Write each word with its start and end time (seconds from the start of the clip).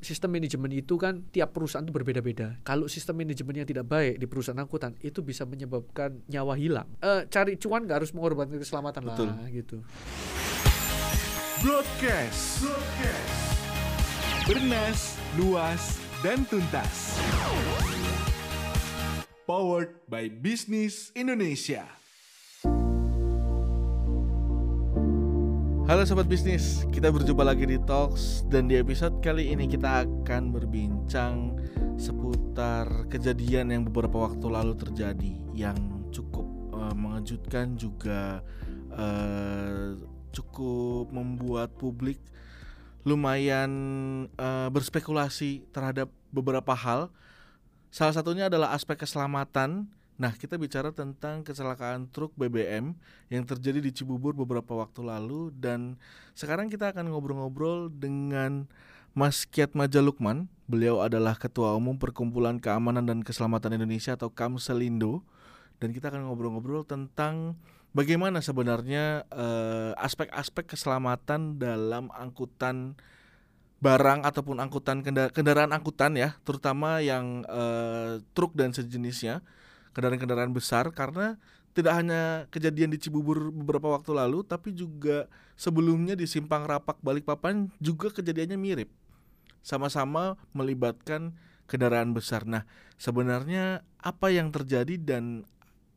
sistem 0.00 0.32
manajemen 0.36 0.72
itu 0.72 0.96
kan 0.96 1.24
tiap 1.30 1.52
perusahaan 1.52 1.84
itu 1.84 1.92
berbeda-beda. 1.92 2.60
Kalau 2.64 2.88
sistem 2.88 3.20
manajemen 3.20 3.62
yang 3.62 3.68
tidak 3.68 3.86
baik 3.86 4.16
di 4.16 4.26
perusahaan 4.26 4.58
angkutan 4.58 4.96
itu 5.04 5.20
bisa 5.20 5.44
menyebabkan 5.44 6.24
nyawa 6.26 6.56
hilang. 6.56 6.88
Eh, 7.04 7.28
cari 7.28 7.60
cuan 7.60 7.84
nggak 7.84 8.04
harus 8.04 8.12
mengorbankan 8.16 8.58
keselamatan 8.58 9.02
Betul. 9.04 9.28
lah 9.28 9.48
gitu. 9.52 9.76
Broadcast. 11.60 12.64
Bernas, 14.48 15.20
luas, 15.36 16.00
dan 16.24 16.42
tuntas. 16.48 17.20
Powered 19.44 19.92
by 20.08 20.32
Business 20.32 21.12
Indonesia. 21.12 21.99
Halo 25.90 26.06
sobat 26.06 26.30
bisnis, 26.30 26.86
kita 26.94 27.10
berjumpa 27.10 27.42
lagi 27.42 27.66
di 27.66 27.74
Talks 27.82 28.46
dan 28.46 28.70
di 28.70 28.78
episode 28.78 29.18
kali 29.18 29.50
ini 29.50 29.66
kita 29.66 30.06
akan 30.06 30.54
berbincang 30.54 31.58
seputar 31.98 33.10
kejadian 33.10 33.74
yang 33.74 33.82
beberapa 33.82 34.30
waktu 34.30 34.46
lalu 34.54 34.78
terjadi 34.78 35.34
yang 35.50 35.74
cukup 36.14 36.46
eh, 36.78 36.94
mengejutkan 36.94 37.74
juga 37.74 38.38
eh, 38.94 39.98
cukup 40.30 41.10
membuat 41.10 41.74
publik 41.74 42.22
lumayan 43.02 43.72
eh, 44.30 44.70
berspekulasi 44.70 45.74
terhadap 45.74 46.06
beberapa 46.30 46.70
hal. 46.70 47.10
Salah 47.90 48.14
satunya 48.14 48.46
adalah 48.46 48.78
aspek 48.78 48.94
keselamatan. 48.94 49.90
Nah, 50.20 50.36
kita 50.36 50.60
bicara 50.60 50.92
tentang 50.92 51.40
kecelakaan 51.40 52.12
truk 52.12 52.36
BBM 52.36 52.92
yang 53.32 53.44
terjadi 53.48 53.80
di 53.80 53.88
Cibubur 53.88 54.36
beberapa 54.36 54.76
waktu 54.76 55.00
lalu 55.00 55.48
dan 55.56 55.96
sekarang 56.36 56.68
kita 56.68 56.92
akan 56.92 57.08
ngobrol-ngobrol 57.08 57.88
dengan 57.88 58.68
Mas 59.16 59.48
Kiat 59.48 59.72
Maja 59.72 60.04
Lukman. 60.04 60.44
Beliau 60.68 61.00
adalah 61.00 61.40
Ketua 61.40 61.72
Umum 61.72 61.96
Perkumpulan 61.96 62.60
Keamanan 62.60 63.08
dan 63.08 63.24
Keselamatan 63.24 63.80
Indonesia 63.80 64.12
atau 64.12 64.28
Kamselindo 64.28 65.24
dan 65.80 65.96
kita 65.96 66.12
akan 66.12 66.28
ngobrol-ngobrol 66.28 66.84
tentang 66.84 67.56
bagaimana 67.96 68.44
sebenarnya 68.44 69.24
eh, 69.32 69.92
aspek-aspek 69.96 70.68
keselamatan 70.68 71.56
dalam 71.56 72.12
angkutan 72.12 72.92
barang 73.80 74.28
ataupun 74.28 74.60
angkutan 74.60 75.00
kenda- 75.00 75.32
kendaraan 75.32 75.72
angkutan 75.72 76.12
ya, 76.12 76.36
terutama 76.44 77.00
yang 77.00 77.40
eh, 77.48 78.20
truk 78.36 78.52
dan 78.52 78.76
sejenisnya, 78.76 79.40
kendaraan-kendaraan 79.92 80.54
besar 80.54 80.90
karena 80.94 81.38
tidak 81.70 81.94
hanya 81.94 82.50
kejadian 82.50 82.90
di 82.90 82.98
Cibubur 82.98 83.54
beberapa 83.54 83.94
waktu 83.94 84.10
lalu 84.10 84.42
tapi 84.42 84.74
juga 84.74 85.30
sebelumnya 85.54 86.18
di 86.18 86.26
Simpang 86.26 86.66
Rapak 86.66 86.98
Balikpapan 86.98 87.70
juga 87.78 88.10
kejadiannya 88.10 88.58
mirip. 88.58 88.90
Sama-sama 89.62 90.40
melibatkan 90.56 91.36
kendaraan 91.70 92.10
besar. 92.10 92.42
Nah, 92.48 92.66
sebenarnya 92.98 93.86
apa 94.02 94.32
yang 94.34 94.50
terjadi 94.50 94.98
dan 94.98 95.46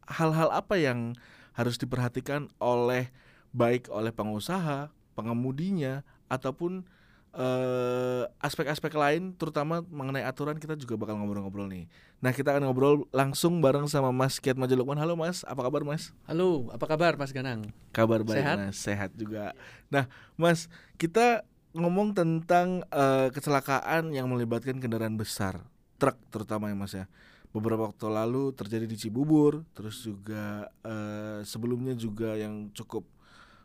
hal-hal 0.05 0.53
apa 0.53 0.77
yang 0.77 1.17
harus 1.57 1.81
diperhatikan 1.81 2.51
oleh 2.61 3.09
baik 3.55 3.89
oleh 3.89 4.13
pengusaha, 4.13 4.93
pengemudinya 5.17 6.05
ataupun 6.29 6.85
eh, 7.33 8.23
aspek-aspek 8.37 8.93
lain 8.93 9.33
terutama 9.33 9.81
mengenai 9.89 10.21
aturan 10.21 10.57
kita 10.61 10.77
juga 10.77 10.95
bakal 10.95 11.17
ngobrol-ngobrol 11.17 11.65
nih. 11.65 11.89
Nah, 12.21 12.31
kita 12.31 12.53
akan 12.53 12.69
ngobrol 12.69 13.09
langsung 13.09 13.59
bareng 13.59 13.89
sama 13.89 14.13
Mas 14.13 14.37
Kiat 14.37 14.55
Majalukman. 14.55 14.95
Halo 14.95 15.17
Mas, 15.17 15.41
apa 15.43 15.65
kabar 15.65 15.81
Mas? 15.81 16.13
Halo, 16.29 16.69
apa 16.69 16.85
kabar 16.85 17.17
Mas 17.17 17.33
Ganang? 17.33 17.73
Kabar 17.91 18.21
baik 18.21 18.37
Sehat? 18.39 18.57
Mas, 18.61 18.75
sehat 18.77 19.09
juga. 19.17 19.57
Nah, 19.89 20.05
Mas, 20.37 20.69
kita 21.01 21.43
ngomong 21.73 22.13
tentang 22.13 22.85
eh, 22.93 23.29
kecelakaan 23.33 24.13
yang 24.13 24.29
melibatkan 24.29 24.77
kendaraan 24.77 25.17
besar, 25.17 25.65
truk 25.97 26.15
terutama 26.29 26.69
ya 26.69 26.77
Mas 26.77 26.93
ya. 26.93 27.05
Beberapa 27.53 27.85
waktu 27.85 28.09
lalu 28.09 28.49
terjadi 28.53 28.85
di 28.89 28.97
Cibubur, 28.97 29.65
terus 29.73 30.05
juga 30.05 30.69
eh, 30.85 31.41
sebelumnya 31.45 31.97
juga 31.97 32.37
yang 32.37 32.69
cukup 32.73 33.05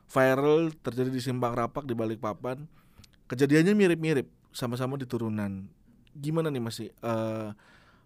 viral 0.09 0.73
terjadi 0.81 1.13
di 1.13 1.21
Simpang 1.21 1.53
Rapak 1.53 1.85
di 1.85 1.93
Balikpapan. 1.93 2.65
Kejadiannya 3.29 3.77
mirip-mirip, 3.77 4.27
sama-sama 4.57 4.97
di 4.97 5.05
turunan. 5.05 5.69
Gimana 6.17 6.49
nih 6.49 6.63
Mas? 6.65 6.81
Eh, 6.81 7.49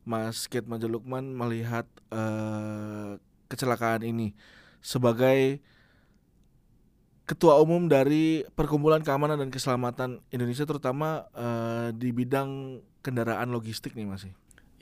Mas 0.03 0.51
Kate 0.51 0.67
Majalukman 0.67 1.31
melihat 1.31 1.87
eh, 2.11 3.23
kecelakaan 3.47 4.03
ini 4.03 4.35
sebagai 4.83 5.63
ketua 7.23 7.63
umum 7.63 7.87
dari 7.87 8.43
Perkumpulan 8.59 9.07
Keamanan 9.07 9.39
dan 9.39 9.51
Keselamatan 9.55 10.19
Indonesia 10.35 10.67
terutama 10.67 11.31
eh, 11.39 11.89
di 11.95 12.11
bidang 12.11 12.83
kendaraan 13.07 13.55
logistik 13.55 13.95
nih 13.95 14.11
Mas. 14.11 14.27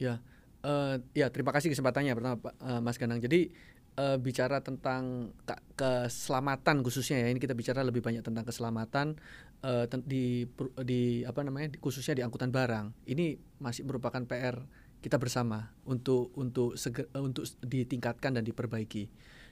Ya, 0.01 0.25
eh, 0.65 1.05
ya 1.12 1.28
terima 1.28 1.53
kasih 1.53 1.69
kesempatannya 1.69 2.17
pertama 2.17 2.41
eh, 2.41 2.81
Mas 2.81 2.97
Ganang. 2.97 3.21
Jadi 3.21 3.53
eh, 4.01 4.17
bicara 4.17 4.65
tentang 4.65 5.37
ke- 5.45 5.65
keselamatan 5.77 6.81
khususnya 6.81 7.21
ya 7.21 7.28
ini 7.28 7.37
kita 7.37 7.53
bicara 7.53 7.84
lebih 7.84 8.01
banyak 8.01 8.25
tentang 8.25 8.49
keselamatan 8.49 9.21
eh, 9.60 9.84
di 10.04 10.47
di 10.84 11.22
apa 11.25 11.41
namanya 11.44 11.76
di- 11.76 11.81
khususnya 11.81 12.16
di 12.16 12.22
angkutan 12.25 12.53
barang. 12.53 12.93
Ini 13.09 13.37
masih 13.60 13.84
merupakan 13.84 14.22
PR 14.25 14.56
kita 15.00 15.16
bersama 15.16 15.72
untuk 15.88 16.32
untuk 16.37 16.76
sege- 16.76 17.09
eh, 17.09 17.22
untuk 17.22 17.48
ditingkatkan 17.65 18.37
dan 18.37 18.44
diperbaiki. 18.44 19.09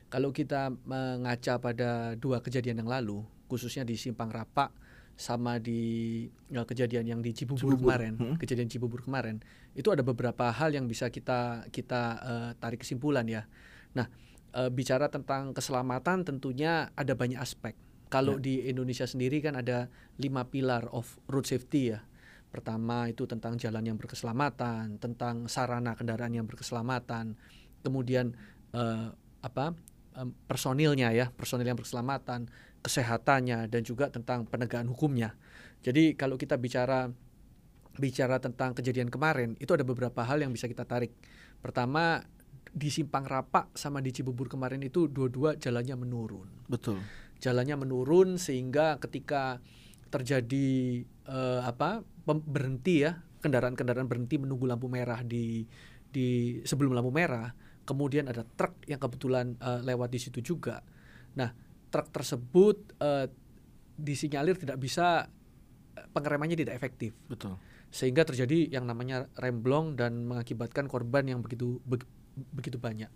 Kalau 0.08 0.32
kita 0.32 0.72
mengaca 0.88 1.60
pada 1.60 2.16
dua 2.16 2.40
kejadian 2.40 2.80
yang 2.84 2.88
lalu, 2.88 3.24
khususnya 3.48 3.84
di 3.84 3.96
Simpang 3.96 4.32
Rapak 4.32 4.72
sama 5.18 5.58
di 5.58 6.24
eh, 6.52 6.66
kejadian 6.68 7.04
yang 7.04 7.20
di 7.20 7.32
Cibubur, 7.34 7.74
Cibubur, 7.74 7.92
kemarin, 7.92 8.14
hmm. 8.16 8.36
kejadian 8.40 8.68
Cibubur 8.70 9.00
kemarin, 9.04 9.42
itu 9.76 9.88
ada 9.90 10.00
beberapa 10.06 10.48
hal 10.52 10.72
yang 10.72 10.86
bisa 10.86 11.12
kita 11.12 11.68
kita 11.72 12.02
eh, 12.22 12.50
tarik 12.60 12.84
kesimpulan 12.84 13.24
ya. 13.28 13.44
Nah, 13.96 14.06
eh, 14.54 14.70
bicara 14.70 15.08
tentang 15.12 15.52
keselamatan 15.52 16.24
tentunya 16.28 16.92
ada 16.96 17.12
banyak 17.16 17.40
aspek. 17.40 17.76
Kalau 18.08 18.40
di 18.40 18.64
Indonesia 18.64 19.04
sendiri 19.04 19.44
kan 19.44 19.56
ada 19.56 19.92
lima 20.16 20.48
pilar 20.48 20.88
of 20.92 21.20
road 21.28 21.44
safety 21.44 21.92
ya. 21.92 22.00
Pertama 22.48 23.12
itu 23.12 23.28
tentang 23.28 23.60
jalan 23.60 23.84
yang 23.84 23.96
berkeselamatan, 24.00 24.96
tentang 24.96 25.52
sarana 25.52 25.92
kendaraan 25.92 26.32
yang 26.32 26.48
berkeselamatan, 26.48 27.36
kemudian 27.84 28.32
eh, 28.72 29.12
apa 29.44 29.76
em, 30.16 30.32
personilnya 30.48 31.12
ya, 31.12 31.28
personil 31.28 31.68
yang 31.68 31.76
berkeselamatan, 31.76 32.48
kesehatannya 32.80 33.68
dan 33.68 33.82
juga 33.84 34.08
tentang 34.08 34.48
penegakan 34.48 34.88
hukumnya. 34.88 35.36
Jadi 35.84 36.16
kalau 36.16 36.40
kita 36.40 36.56
bicara 36.56 37.12
bicara 38.00 38.40
tentang 38.40 38.72
kejadian 38.72 39.12
kemarin, 39.12 39.52
itu 39.60 39.74
ada 39.76 39.84
beberapa 39.84 40.24
hal 40.24 40.40
yang 40.40 40.54
bisa 40.54 40.64
kita 40.70 40.88
tarik. 40.88 41.12
Pertama 41.60 42.24
di 42.72 42.88
Simpang 42.92 43.24
Rapak 43.24 43.74
sama 43.74 44.04
di 44.04 44.12
Cibubur 44.12 44.46
kemarin 44.46 44.80
itu 44.84 45.08
dua-dua 45.08 45.56
jalannya 45.56 45.96
menurun 45.96 46.48
Betul. 46.68 47.00
Jalannya 47.38 47.76
menurun 47.78 48.36
sehingga 48.36 48.98
ketika 49.02 49.62
terjadi 50.08 51.02
eh, 51.04 51.60
apa 51.62 52.02
berhenti 52.26 53.04
ya 53.04 53.18
kendaraan-kendaraan 53.40 54.08
berhenti 54.10 54.40
menunggu 54.40 54.66
lampu 54.66 54.90
merah 54.90 55.22
di 55.22 55.64
di 56.08 56.58
sebelum 56.64 56.96
lampu 56.96 57.12
merah 57.12 57.52
kemudian 57.84 58.28
ada 58.28 58.44
truk 58.44 58.84
yang 58.88 58.98
kebetulan 58.98 59.54
eh, 59.60 59.80
lewat 59.84 60.08
di 60.10 60.18
situ 60.20 60.40
juga 60.42 60.82
nah 61.36 61.52
truk 61.92 62.10
tersebut 62.10 62.76
eh, 63.00 63.26
disinyalir 63.98 64.54
tidak 64.58 64.78
bisa 64.78 65.28
pengeremannya 66.14 66.56
tidak 66.58 66.74
efektif 66.78 67.14
Betul. 67.26 67.58
sehingga 67.90 68.22
terjadi 68.22 68.70
yang 68.70 68.86
namanya 68.86 69.26
remblong 69.38 69.98
dan 69.98 70.26
mengakibatkan 70.28 70.86
korban 70.86 71.26
yang 71.26 71.40
begitu 71.42 71.82
beg- 71.82 72.06
begitu 72.54 72.78
banyak. 72.78 73.10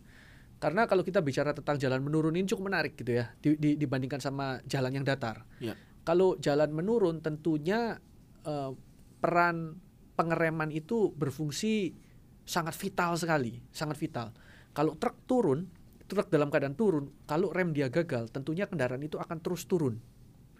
Karena 0.62 0.86
kalau 0.86 1.02
kita 1.02 1.18
bicara 1.18 1.50
tentang 1.50 1.74
jalan 1.74 1.98
menurun 1.98 2.38
ini 2.38 2.46
cukup 2.46 2.70
menarik 2.70 2.94
gitu 2.94 3.18
ya 3.18 3.34
di- 3.42 3.58
di- 3.58 3.74
dibandingkan 3.74 4.22
sama 4.22 4.62
jalan 4.62 4.94
yang 4.94 5.02
datar. 5.02 5.42
Ya. 5.58 5.74
Kalau 6.06 6.38
jalan 6.38 6.70
menurun 6.70 7.18
tentunya 7.18 7.98
eh, 8.46 8.70
peran 9.18 9.82
pengereman 10.14 10.70
itu 10.70 11.10
berfungsi 11.18 11.98
sangat 12.46 12.78
vital 12.78 13.18
sekali, 13.18 13.58
sangat 13.74 13.98
vital. 13.98 14.30
Kalau 14.70 14.94
truk 14.94 15.18
turun, 15.26 15.66
truk 16.06 16.30
dalam 16.30 16.46
keadaan 16.46 16.78
turun, 16.78 17.10
kalau 17.26 17.50
rem 17.50 17.74
dia 17.74 17.90
gagal, 17.90 18.30
tentunya 18.30 18.70
kendaraan 18.70 19.02
itu 19.02 19.18
akan 19.18 19.42
terus 19.42 19.66
turun. 19.66 19.98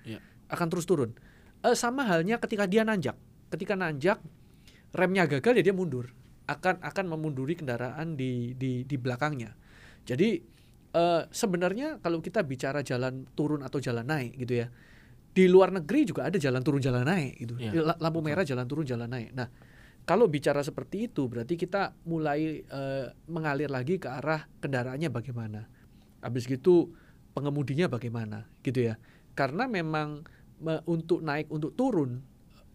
Ya. 0.03 0.19
Akan 0.51 0.67
terus 0.67 0.87
turun. 0.87 1.15
Eh, 1.63 1.79
sama 1.79 2.07
halnya 2.11 2.43
ketika 2.43 2.67
dia 2.67 2.83
nanjak. 2.83 3.15
Ketika 3.55 3.79
nanjak, 3.79 4.19
remnya 4.95 5.31
gagal 5.31 5.59
ya 5.59 5.63
dia 5.63 5.75
mundur. 5.75 6.11
Akan 6.51 6.83
akan 6.83 7.07
memunduri 7.07 7.55
kendaraan 7.55 8.19
di 8.19 8.55
di 8.59 8.83
di 8.83 8.97
belakangnya. 8.99 9.55
Jadi 10.03 10.43
eh, 10.93 11.23
sebenarnya 11.31 12.03
kalau 12.03 12.19
kita 12.19 12.43
bicara 12.43 12.83
jalan 12.83 13.25
turun 13.33 13.63
atau 13.63 13.79
jalan 13.79 14.05
naik 14.05 14.37
gitu 14.37 14.63
ya, 14.63 14.69
di 15.33 15.49
luar 15.49 15.73
negeri 15.73 16.05
juga 16.05 16.29
ada 16.29 16.37
jalan 16.37 16.61
turun 16.61 16.83
jalan 16.83 17.07
naik 17.07 17.41
gitu. 17.41 17.57
La- 17.81 17.97
Lampu 17.97 18.21
merah 18.21 18.45
jalan 18.45 18.67
turun 18.69 18.85
jalan 18.85 19.09
naik. 19.09 19.33
Nah, 19.33 19.49
kalau 20.03 20.27
bicara 20.29 20.61
seperti 20.61 21.09
itu 21.09 21.31
berarti 21.31 21.55
kita 21.57 21.95
mulai 22.05 22.61
eh, 22.61 23.07
mengalir 23.31 23.71
lagi 23.73 23.97
ke 23.97 24.11
arah 24.11 24.45
kendaraannya 24.61 25.09
bagaimana. 25.09 25.65
Habis 26.21 26.45
gitu 26.47 26.93
pengemudinya 27.33 27.89
bagaimana 27.89 28.45
gitu 28.61 28.93
ya. 28.93 29.01
Karena 29.33 29.65
memang 29.65 30.27
me- 30.61 30.85
untuk 30.85 31.25
naik 31.25 31.49
untuk 31.49 31.73
turun 31.73 32.21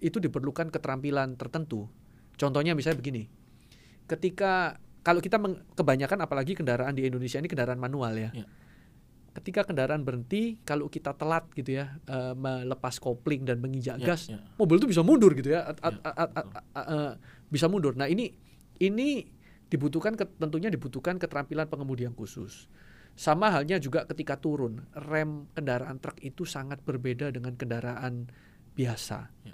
itu 0.01 0.17
diperlukan 0.17 0.73
keterampilan 0.73 1.37
tertentu. 1.37 1.85
Contohnya 2.37 2.73
misalnya 2.73 3.01
begini, 3.01 3.25
ketika 4.05 4.77
kalau 5.01 5.19
kita 5.19 5.37
kebanyakan 5.73 6.19
apalagi 6.21 6.53
kendaraan 6.53 6.93
di 6.93 7.07
Indonesia 7.07 7.39
ini 7.39 7.47
kendaraan 7.47 7.79
manual 7.79 8.13
ya. 8.15 8.31
Ya. 8.33 8.45
Ketika 9.31 9.69
kendaraan 9.69 10.01
berhenti, 10.01 10.57
kalau 10.65 10.89
kita 10.89 11.13
telat 11.13 11.45
gitu 11.53 11.77
ya 11.77 12.01
eh, 12.09 12.33
melepas 12.33 12.97
kopling 12.97 13.45
dan 13.45 13.61
menginjak 13.61 14.01
Ya, 14.01 14.07
gas, 14.09 14.33
ya. 14.33 14.41
mobil 14.57 14.81
itu 14.81 14.89
bisa 14.89 15.05
mundur 15.05 15.37
gitu 15.37 15.53
ya, 15.53 15.61
at- 15.69 15.77
Ya, 15.77 15.87
at- 15.93 16.01
at- 16.01 16.33
at- 16.33 16.49
at- 16.73 16.87
eh, 16.89 17.11
bisa 17.47 17.69
mundur. 17.69 17.93
Nah 17.93 18.09
ini 18.09 18.33
ini 18.81 19.29
dibutuhkan 19.69 20.17
tentunya 20.17 20.73
dibutuhkan 20.73 21.21
keterampilan 21.21 21.69
pengemudi 21.69 22.09
yang 22.09 22.17
khusus. 22.17 22.65
Sama 23.13 23.49
halnya 23.49 23.77
juga 23.77 24.05
ketika 24.05 24.37
turun, 24.37 24.85
rem 24.93 25.49
kendaraan 25.53 25.97
truk 25.97 26.17
itu 26.21 26.45
sangat 26.45 26.81
berbeda 26.81 27.29
dengan 27.29 27.53
kendaraan 27.53 28.29
biasa. 28.73 29.29
Ya. 29.45 29.53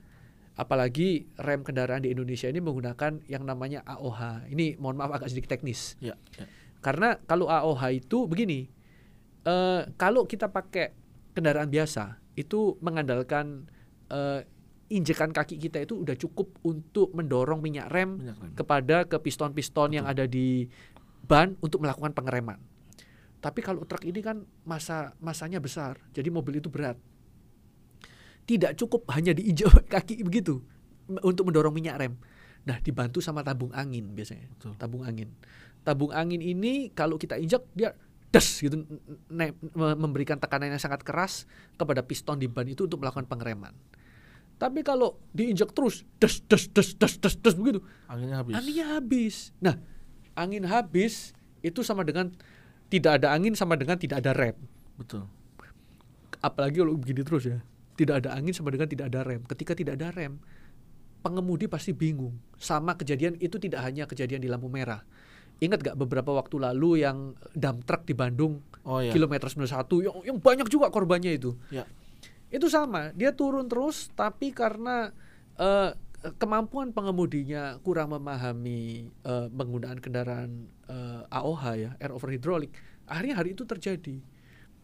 Apalagi 0.54 1.26
rem 1.42 1.66
kendaraan 1.66 2.06
di 2.06 2.14
Indonesia 2.14 2.46
ini 2.46 2.62
menggunakan 2.62 3.26
yang 3.26 3.42
namanya 3.42 3.82
AOH. 3.90 4.54
Ini 4.54 4.78
mohon 4.78 5.02
maaf 5.02 5.18
agak 5.18 5.34
sedikit 5.34 5.58
teknis. 5.58 5.98
Ya, 5.98 6.14
ya. 6.38 6.46
Karena 6.84 7.18
kalau 7.26 7.50
AOH 7.50 8.06
itu 8.06 8.30
begini, 8.30 8.70
eh, 9.48 9.82
kalau 9.98 10.30
kita 10.30 10.54
pakai 10.54 10.94
kendaraan 11.34 11.74
biasa 11.74 12.22
itu 12.38 12.78
mengandalkan 12.86 13.66
eh, 14.14 14.46
injekan 14.94 15.34
kaki 15.34 15.58
kita 15.58 15.82
itu 15.82 16.06
udah 16.06 16.14
cukup 16.14 16.54
untuk 16.62 17.10
mendorong 17.18 17.58
minyak 17.58 17.90
rem 17.90 18.22
Minyak 18.22 18.38
rem. 18.38 18.54
kepada 18.54 18.98
ke 19.10 19.18
piston-piston 19.18 19.98
yang 19.98 20.06
ada 20.06 20.30
di 20.30 20.70
ban 21.26 21.58
untuk 21.66 21.82
melakukan 21.82 22.14
pengereman. 22.14 22.62
Tapi 23.42 23.60
kalau 23.66 23.84
truk 23.90 24.06
ini 24.06 24.22
kan 24.22 24.46
masa 24.64 25.18
masanya 25.20 25.58
besar, 25.60 26.00
jadi 26.14 26.30
mobil 26.30 26.62
itu 26.62 26.70
berat. 26.70 26.96
Tidak 28.44 28.76
cukup 28.76 29.08
hanya 29.16 29.32
diinjak 29.32 29.72
kaki 29.94 30.24
begitu 30.24 30.60
untuk 31.24 31.48
mendorong 31.52 31.74
minyak 31.76 32.00
rem. 32.00 32.14
Nah, 32.64 32.80
dibantu 32.80 33.20
sama 33.20 33.44
tabung 33.44 33.72
angin 33.76 34.16
biasanya. 34.16 34.48
Betul. 34.56 34.72
Tabung 34.80 35.04
angin. 35.04 35.32
Tabung 35.84 36.12
angin 36.16 36.40
ini 36.40 36.92
kalau 36.96 37.20
kita 37.20 37.36
injak 37.36 37.64
dia 37.76 37.92
des 38.34 38.48
gitu 38.66 38.82
memberikan 39.78 40.42
tekanan 40.42 40.74
yang 40.74 40.82
sangat 40.82 41.06
keras 41.06 41.46
kepada 41.78 42.02
piston 42.02 42.42
di 42.42 42.50
ban 42.50 42.66
itu 42.66 42.90
untuk 42.90 43.04
melakukan 43.04 43.30
pengereman. 43.30 43.76
Tapi 44.58 44.80
kalau 44.82 45.20
diinjak 45.36 45.76
terus 45.76 46.08
des 46.18 46.40
des 46.48 46.64
des 46.72 46.88
des 46.98 47.14
des 47.20 47.36
des 47.36 47.54
begitu, 47.60 47.80
Anginnya 48.08 48.38
habis. 48.42 48.54
Anginnya 48.56 48.86
habis. 48.96 49.36
Nah, 49.60 49.76
angin 50.34 50.64
habis 50.66 51.36
itu 51.62 51.84
sama 51.86 52.02
dengan 52.08 52.32
tidak 52.88 53.22
ada 53.22 53.36
angin 53.36 53.54
sama 53.54 53.76
dengan 53.76 54.00
tidak 54.00 54.24
ada 54.24 54.32
rem. 54.34 54.58
Betul. 54.98 55.28
Apalagi 56.40 56.82
kalau 56.82 56.96
begini 56.98 57.22
terus 57.28 57.44
ya. 57.44 57.60
Tidak 57.94 58.16
ada 58.24 58.34
angin 58.34 58.54
sama 58.54 58.74
dengan 58.74 58.90
tidak 58.90 59.14
ada 59.14 59.22
rem. 59.22 59.42
Ketika 59.46 59.78
tidak 59.78 60.02
ada 60.02 60.10
rem, 60.10 60.42
pengemudi 61.24 61.72
pasti 61.72 61.96
bingung. 61.96 62.36
Sama 62.60 63.00
kejadian 63.00 63.40
itu 63.40 63.56
tidak 63.58 63.86
hanya 63.86 64.04
kejadian 64.10 64.44
di 64.44 64.50
lampu 64.52 64.68
merah. 64.68 65.06
Ingat 65.64 65.80
gak 65.80 65.98
beberapa 65.98 66.36
waktu 66.36 66.60
lalu 66.60 67.06
yang 67.06 67.38
dump 67.56 67.88
truck 67.88 68.04
di 68.04 68.12
Bandung 68.18 68.60
Oh 68.84 69.00
ya. 69.00 69.16
kilometer 69.16 69.48
91 69.48 69.72
yang, 70.04 70.16
yang 70.28 70.38
banyak 70.44 70.68
juga 70.68 70.92
korbannya 70.92 71.40
itu. 71.40 71.56
Ya. 71.72 71.88
Itu 72.52 72.68
sama, 72.68 73.16
dia 73.16 73.32
turun 73.32 73.72
terus 73.72 74.12
tapi 74.12 74.52
karena 74.52 75.16
eh, 75.56 75.96
kemampuan 76.36 76.92
pengemudinya 76.92 77.80
kurang 77.80 78.12
memahami 78.12 79.08
eh, 79.08 79.48
penggunaan 79.50 80.04
kendaraan 80.04 80.68
eh, 80.92 81.22
AOH 81.32 81.64
ya, 81.80 81.92
air 81.96 82.12
over 82.12 82.28
hydraulic, 82.28 82.76
akhirnya 83.08 83.40
hari 83.40 83.56
itu 83.56 83.64
terjadi. 83.64 84.20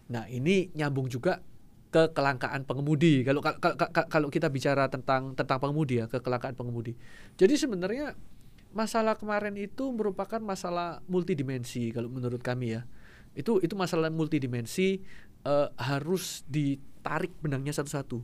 Nah, 0.10 0.26
ini 0.32 0.72
nyambung 0.74 1.12
juga 1.12 1.44
ke 1.90 2.14
kelangkaan 2.14 2.70
pengemudi. 2.70 3.26
Kalau 3.26 3.42
ka- 3.42 3.58
ka- 3.58 3.76
ka- 3.76 4.08
kalau 4.10 4.30
kita 4.30 4.48
bicara 4.54 4.86
tentang 4.94 5.34
tentang 5.34 5.58
pengemudi 5.58 6.02
ya, 6.02 6.06
ke 6.06 6.22
kelangkaan 6.22 6.54
pengemudi. 6.54 6.94
Jadi 7.36 7.58
sebenarnya 7.58 8.14
masalah 8.70 9.18
kemarin 9.18 9.58
itu 9.58 9.90
merupakan 9.90 10.38
masalah 10.38 11.02
multidimensi 11.10 11.90
kalau 11.90 12.10
menurut 12.10 12.42
kami 12.46 12.78
ya. 12.78 12.86
Itu 13.34 13.58
itu 13.66 13.74
masalah 13.74 14.14
multidimensi 14.14 15.02
eh, 15.46 15.68
harus 15.82 16.46
ditarik 16.46 17.34
benangnya 17.42 17.74
satu-satu. 17.74 18.22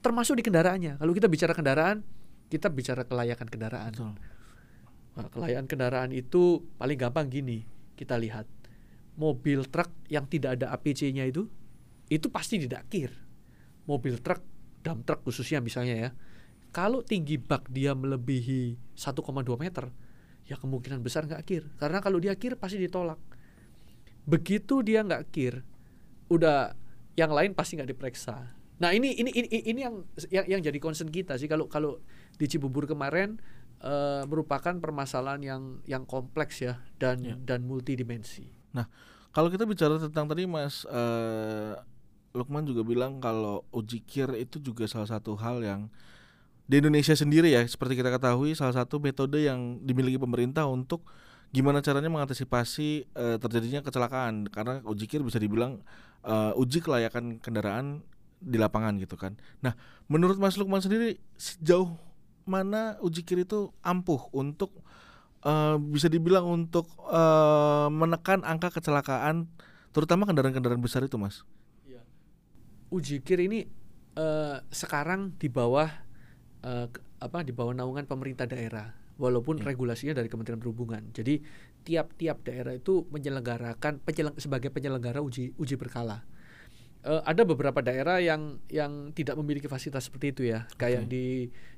Termasuk 0.00 0.38
di 0.38 0.44
kendaraannya. 0.46 0.96
Kalau 0.96 1.12
kita 1.12 1.26
bicara 1.26 1.52
kendaraan, 1.52 2.06
kita 2.48 2.70
bicara 2.70 3.02
kelayakan 3.04 3.48
kendaraan. 3.50 3.92
Betul. 3.92 4.14
Nah, 5.18 5.28
kelayakan 5.28 5.66
kendaraan 5.66 6.10
itu 6.14 6.62
paling 6.78 6.96
gampang 6.96 7.26
gini, 7.26 7.66
kita 7.98 8.14
lihat. 8.16 8.46
Mobil 9.18 9.66
truk 9.68 9.90
yang 10.08 10.24
tidak 10.30 10.56
ada 10.56 10.72
APC-nya 10.72 11.28
itu 11.28 11.50
itu 12.10 12.26
pasti 12.28 12.58
tidak 12.58 12.90
kir. 12.90 13.14
Mobil 13.86 14.18
truk, 14.18 14.42
dump 14.82 15.06
truck 15.06 15.22
khususnya 15.22 15.62
misalnya 15.62 15.94
ya. 15.96 16.10
Kalau 16.70 17.02
tinggi 17.02 17.38
bak 17.38 17.70
dia 17.70 17.94
melebihi 17.94 18.94
1,2 18.94 19.22
meter, 19.58 19.90
ya 20.46 20.58
kemungkinan 20.58 21.00
besar 21.00 21.26
nggak 21.26 21.42
kir. 21.46 21.64
Karena 21.78 22.02
kalau 22.02 22.18
dia 22.18 22.34
kir 22.34 22.58
pasti 22.58 22.78
ditolak. 22.78 23.18
Begitu 24.26 24.82
dia 24.82 25.02
nggak 25.02 25.30
kir, 25.30 25.62
udah 26.30 26.74
yang 27.14 27.30
lain 27.34 27.54
pasti 27.54 27.74
nggak 27.78 27.90
diperiksa. 27.94 28.54
Nah 28.80 28.90
ini 28.94 29.12
ini 29.18 29.30
ini 29.34 29.48
ini 29.66 29.80
yang 29.82 29.94
yang 30.30 30.46
yang 30.46 30.60
jadi 30.62 30.78
concern 30.78 31.10
kita 31.10 31.36
sih 31.36 31.50
kalau 31.50 31.66
kalau 31.66 31.98
di 32.38 32.46
Cibubur 32.46 32.86
kemarin 32.86 33.36
eh, 33.82 34.22
merupakan 34.24 34.72
permasalahan 34.78 35.42
yang 35.42 35.62
yang 35.84 36.02
kompleks 36.06 36.62
ya 36.62 36.80
dan 36.96 37.20
Ya. 37.20 37.34
dan 37.36 37.66
multidimensi. 37.66 38.46
Kalau 39.30 39.46
kita 39.46 39.62
bicara 39.62 39.94
tentang 39.98 40.26
tadi 40.26 40.42
Mas 40.46 40.82
eh, 40.86 41.74
Lukman 42.30 42.62
juga 42.62 42.86
bilang 42.86 43.18
kalau 43.18 43.66
uji 43.74 44.06
kir 44.06 44.30
itu 44.38 44.62
juga 44.62 44.86
salah 44.86 45.10
satu 45.10 45.34
hal 45.34 45.62
yang 45.66 45.90
di 46.70 46.78
Indonesia 46.78 47.18
sendiri 47.18 47.50
ya 47.50 47.66
seperti 47.66 47.98
kita 47.98 48.14
ketahui 48.14 48.54
salah 48.54 48.70
satu 48.70 49.02
metode 49.02 49.42
yang 49.42 49.82
dimiliki 49.82 50.22
pemerintah 50.22 50.70
untuk 50.70 51.02
gimana 51.50 51.82
caranya 51.82 52.06
mengantisipasi 52.06 53.10
eh, 53.10 53.36
terjadinya 53.42 53.82
kecelakaan 53.82 54.46
karena 54.46 54.78
uji 54.86 55.10
kir 55.10 55.26
bisa 55.26 55.42
dibilang 55.42 55.82
eh, 56.22 56.52
uji 56.54 56.78
kelayakan 56.78 57.42
kendaraan 57.42 58.06
di 58.40 58.56
lapangan 58.56 58.96
gitu 59.02 59.18
kan. 59.18 59.34
Nah, 59.60 59.74
menurut 60.06 60.38
Mas 60.38 60.54
Lukman 60.54 60.80
sendiri 60.80 61.18
sejauh 61.34 61.92
mana 62.46 62.96
uji 63.02 63.26
kir 63.26 63.42
itu 63.42 63.74
ampuh 63.82 64.30
untuk 64.30 64.70
eh, 65.42 65.76
bisa 65.90 66.06
dibilang 66.06 66.46
untuk 66.46 66.86
eh, 67.10 67.88
menekan 67.90 68.46
angka 68.46 68.70
kecelakaan 68.78 69.50
terutama 69.90 70.22
kendaraan-kendaraan 70.22 70.78
besar 70.78 71.02
itu, 71.02 71.18
Mas? 71.18 71.42
Uji 72.90 73.22
kir 73.22 73.38
ini 73.38 73.62
eh, 74.10 74.56
sekarang 74.68 75.38
di 75.38 75.46
bawah 75.46 75.86
ke- 76.60 77.02
apa 77.20 77.40
di 77.40 77.52
bawah 77.54 77.72
naungan 77.72 78.04
pemerintah 78.04 78.44
daerah 78.44 78.90
walaupun 79.16 79.60
Ya. 79.60 79.68
regulasinya 79.68 80.16
dari 80.16 80.28
Kementerian 80.28 80.58
Perhubungan. 80.58 81.08
Jadi 81.12 81.40
tiap-tiap 81.80 82.42
daerah 82.42 82.72
itu 82.72 83.06
menyelenggarakan 83.08 84.00
penyelang- 84.00 84.36
sebagai 84.36 84.68
penyelenggara 84.68 85.20
uji 85.20 85.54
uji 85.54 85.76
berkala. 85.76 86.24
Eh, 87.00 87.22
ada 87.24 87.46
beberapa 87.46 87.80
daerah 87.80 88.20
yang 88.20 88.60
yang 88.68 89.12
tidak 89.14 89.38
memiliki 89.38 89.68
fasilitas 89.68 90.10
seperti 90.10 90.26
itu 90.32 90.42
ya. 90.48 90.68
Kayak 90.76 91.06
Oke. 91.06 91.10
di 91.12 91.24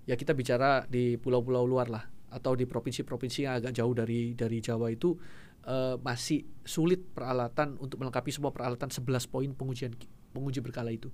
ya 0.03 0.17
kita 0.17 0.33
bicara 0.33 0.83
di 0.89 1.15
pulau-pulau 1.15 1.63
luar 1.63 1.87
lah 1.87 2.05
atau 2.33 2.57
di 2.57 2.65
provinsi-provinsi 2.65 3.45
yang 3.45 3.61
agak 3.61 3.77
jauh 3.77 3.93
dari 3.93 4.33
dari 4.33 4.59
Jawa 4.59 4.89
itu 4.89 5.15
eh, 5.63 5.95
masih 6.01 6.43
sulit 6.65 7.05
peralatan 7.13 7.79
untuk 7.79 8.03
melengkapi 8.03 8.35
semua 8.35 8.51
peralatan 8.51 8.91
11 8.91 9.31
poin 9.31 9.51
pengujian 9.53 9.95
penguji 10.33 10.65
berkala 10.65 10.91
itu. 10.91 11.13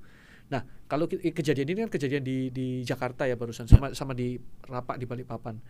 Nah, 0.48 0.64
kalau 0.88 1.04
ke- 1.04 1.20
kejadian 1.20 1.68
ini 1.68 1.78
kan 1.84 1.92
kejadian 1.92 2.24
di 2.24 2.48
di 2.48 2.80
Jakarta 2.80 3.28
ya 3.28 3.36
barusan 3.36 3.68
sama 3.68 3.92
sama 3.92 4.16
di 4.16 4.40
Rapak 4.64 4.96
di 4.96 5.04
Balikpapan. 5.04 5.60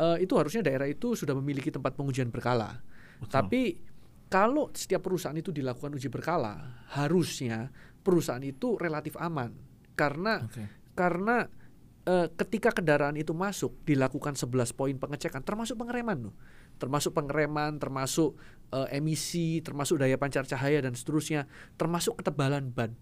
Eh, 0.00 0.24
itu 0.24 0.34
harusnya 0.34 0.64
daerah 0.64 0.88
itu 0.88 1.14
sudah 1.14 1.36
memiliki 1.36 1.70
tempat 1.70 1.94
pengujian 1.94 2.32
berkala. 2.32 2.80
Betul. 3.20 3.30
Tapi 3.30 3.62
kalau 4.32 4.72
setiap 4.72 5.04
perusahaan 5.04 5.36
itu 5.36 5.52
dilakukan 5.52 5.92
uji 5.94 6.08
berkala, 6.08 6.82
harusnya 6.96 7.68
perusahaan 8.00 8.42
itu 8.42 8.80
relatif 8.80 9.18
aman 9.20 9.52
karena 9.92 10.48
Oke. 10.48 10.64
karena 10.96 11.44
eh, 12.08 12.26
ketika 12.32 12.72
kendaraan 12.72 13.20
itu 13.20 13.36
masuk 13.36 13.84
dilakukan 13.84 14.34
11 14.34 14.72
poin 14.72 14.96
pengecekan 14.96 15.44
termasuk 15.44 15.76
pengereman 15.76 16.32
loh. 16.32 16.34
Termasuk 16.80 17.12
pengereman, 17.12 17.76
termasuk 17.76 18.40
eh, 18.70 18.88
emisi, 18.96 19.60
termasuk 19.60 20.00
daya 20.00 20.16
pancar 20.16 20.46
cahaya 20.46 20.82
dan 20.82 20.94
seterusnya, 20.94 21.46
termasuk 21.74 22.18
ketebalan 22.22 22.70
ban. 22.70 22.94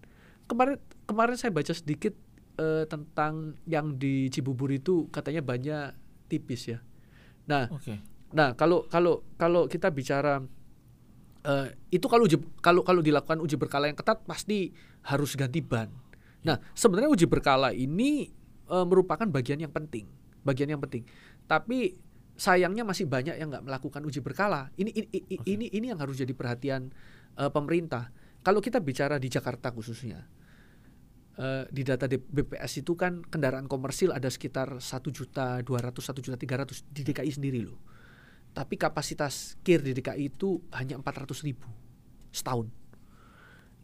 Kemarin 0.49 0.81
kemarin 1.05 1.35
saya 1.37 1.53
baca 1.53 1.73
sedikit 1.73 2.13
eh, 2.57 2.85
tentang 2.89 3.57
yang 3.69 3.95
di 3.95 4.27
Cibubur 4.33 4.69
itu 4.73 5.07
katanya 5.13 5.45
banyak 5.45 5.93
tipis 6.29 6.73
ya. 6.73 6.79
Nah, 7.49 7.69
Oke. 7.69 7.97
Nah, 8.29 8.53
kalau 8.53 8.85
kalau 8.85 9.25
kalau 9.41 9.65
kita 9.65 9.89
bicara 9.89 10.41
eh, 11.45 11.67
itu 11.89 12.05
kalau 12.05 12.29
uji 12.29 12.37
kalau 12.61 12.85
kalau 12.85 13.01
dilakukan 13.01 13.41
uji 13.41 13.57
berkala 13.57 13.89
yang 13.89 13.97
ketat 13.97 14.21
pasti 14.25 14.69
harus 15.05 15.33
ganti 15.33 15.61
ban. 15.65 15.89
Nah, 16.45 16.61
sebenarnya 16.77 17.09
uji 17.09 17.25
berkala 17.25 17.73
ini 17.73 18.29
eh, 18.69 18.85
merupakan 18.85 19.25
bagian 19.25 19.57
yang 19.57 19.73
penting, 19.73 20.05
bagian 20.45 20.69
yang 20.69 20.81
penting. 20.81 21.09
Tapi 21.49 21.97
sayangnya 22.39 22.87
masih 22.87 23.03
banyak 23.03 23.35
yang 23.35 23.51
nggak 23.51 23.67
melakukan 23.67 23.99
uji 24.07 24.23
berkala. 24.23 24.71
Ini 24.79 24.95
ini 24.95 25.07
ini, 25.11 25.35
Oke. 25.35 25.45
ini 25.51 25.65
ini 25.75 25.85
yang 25.91 25.99
harus 25.99 26.15
jadi 26.15 26.31
perhatian 26.31 26.87
eh, 27.35 27.51
pemerintah. 27.51 28.15
Kalau 28.39 28.63
kita 28.63 28.79
bicara 28.79 29.19
di 29.19 29.27
Jakarta 29.27 29.75
khususnya, 29.75 30.23
eh, 31.35 31.67
di 31.67 31.83
data 31.83 32.07
BPS 32.07 32.87
itu 32.87 32.95
kan 32.95 33.19
kendaraan 33.27 33.67
komersil 33.67 34.15
ada 34.15 34.31
sekitar 34.31 34.79
satu 34.79 35.11
juta 35.11 35.59
dua 35.59 35.83
ratus 35.83 36.07
satu 36.07 36.23
juta 36.23 36.39
tiga 36.39 36.63
ratus 36.63 36.87
di 36.87 37.03
DKI 37.03 37.31
sendiri 37.35 37.59
loh. 37.67 37.83
Tapi 38.55 38.79
kapasitas 38.79 39.59
kir 39.61 39.83
di 39.83 39.93
DKI 39.93 40.33
itu 40.33 40.57
hanya 40.73 40.97
400 40.97 41.45
ribu 41.45 41.69
setahun. 42.33 42.71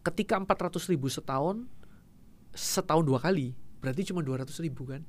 Ketika 0.02 0.42
400 0.42 0.90
ribu 0.90 1.06
setahun, 1.06 1.70
setahun 2.50 3.04
dua 3.06 3.22
kali, 3.22 3.54
berarti 3.78 4.10
cuma 4.10 4.26
200 4.26 4.50
ribu 4.66 4.90
kan. 4.90 5.06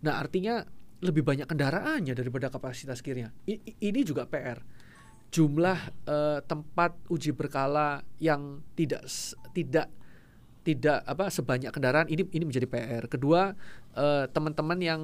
Nah 0.00 0.16
artinya 0.16 0.64
lebih 1.02 1.26
banyak 1.26 1.48
kendaraannya 1.48 2.14
daripada 2.14 2.48
kapasitas 2.48 3.02
i- 3.48 3.76
ini 3.80 4.00
juga 4.06 4.28
PR. 4.28 4.62
Jumlah 5.34 5.78
eh, 6.06 6.38
tempat 6.46 6.94
uji 7.10 7.34
berkala 7.34 8.06
yang 8.22 8.62
tidak 8.78 9.02
tidak 9.50 9.90
tidak 10.64 11.02
apa 11.04 11.28
sebanyak 11.28 11.68
kendaraan 11.74 12.06
ini 12.06 12.24
ini 12.30 12.44
menjadi 12.46 12.66
PR. 12.70 13.04
Kedua, 13.10 13.50
eh, 13.94 14.24
teman-teman 14.30 14.78
yang 14.78 15.02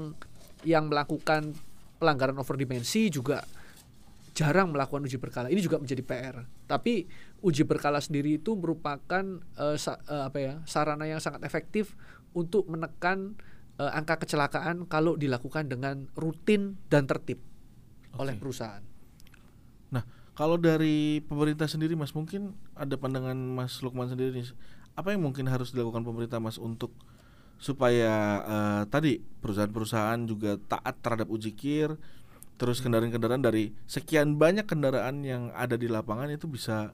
yang 0.62 0.86
melakukan 0.86 1.52
pelanggaran 1.98 2.36
over 2.38 2.56
dimensi 2.56 3.10
juga 3.12 3.42
jarang 4.32 4.72
melakukan 4.72 5.04
uji 5.04 5.18
berkala. 5.18 5.50
Ini 5.50 5.60
juga 5.60 5.76
menjadi 5.82 6.00
PR. 6.00 6.36
Tapi 6.64 7.04
uji 7.42 7.66
berkala 7.66 7.98
sendiri 8.00 8.38
itu 8.38 8.54
merupakan 8.56 9.24
eh, 9.58 9.76
sa- 9.76 10.00
eh, 10.06 10.24
apa 10.30 10.38
ya 10.38 10.54
sarana 10.64 11.04
yang 11.04 11.18
sangat 11.20 11.42
efektif 11.44 11.92
untuk 12.32 12.70
menekan 12.70 13.34
eh, 13.80 13.90
angka 13.96 14.20
kecelakaan 14.20 14.84
kalau 14.84 15.16
dilakukan 15.16 15.72
dengan 15.72 16.04
rutin 16.12 16.76
dan 16.92 17.08
tertib 17.08 17.40
oleh 18.20 18.36
Oke. 18.36 18.40
perusahaan. 18.44 18.84
Nah, 19.88 20.04
kalau 20.36 20.60
dari 20.60 21.24
pemerintah 21.24 21.64
sendiri 21.64 21.96
Mas, 21.96 22.12
mungkin 22.12 22.52
ada 22.76 23.00
pandangan 23.00 23.36
Mas 23.36 23.80
Lukman 23.80 24.12
sendiri 24.12 24.36
nih. 24.36 24.52
Apa 24.92 25.16
yang 25.16 25.24
mungkin 25.24 25.48
harus 25.48 25.72
dilakukan 25.72 26.04
pemerintah 26.04 26.42
Mas 26.42 26.60
untuk 26.60 26.92
supaya 27.60 28.12
eh, 28.44 28.82
tadi 28.92 29.20
perusahaan-perusahaan 29.40 30.20
juga 30.28 30.60
taat 30.68 31.00
terhadap 31.00 31.28
uji 31.32 31.52
kir, 31.56 31.96
terus 32.60 32.84
kendaraan-kendaraan 32.84 33.40
dari 33.40 33.72
sekian 33.88 34.36
banyak 34.36 34.68
kendaraan 34.68 35.24
yang 35.24 35.48
ada 35.56 35.80
di 35.80 35.88
lapangan 35.88 36.28
itu 36.28 36.44
bisa 36.44 36.92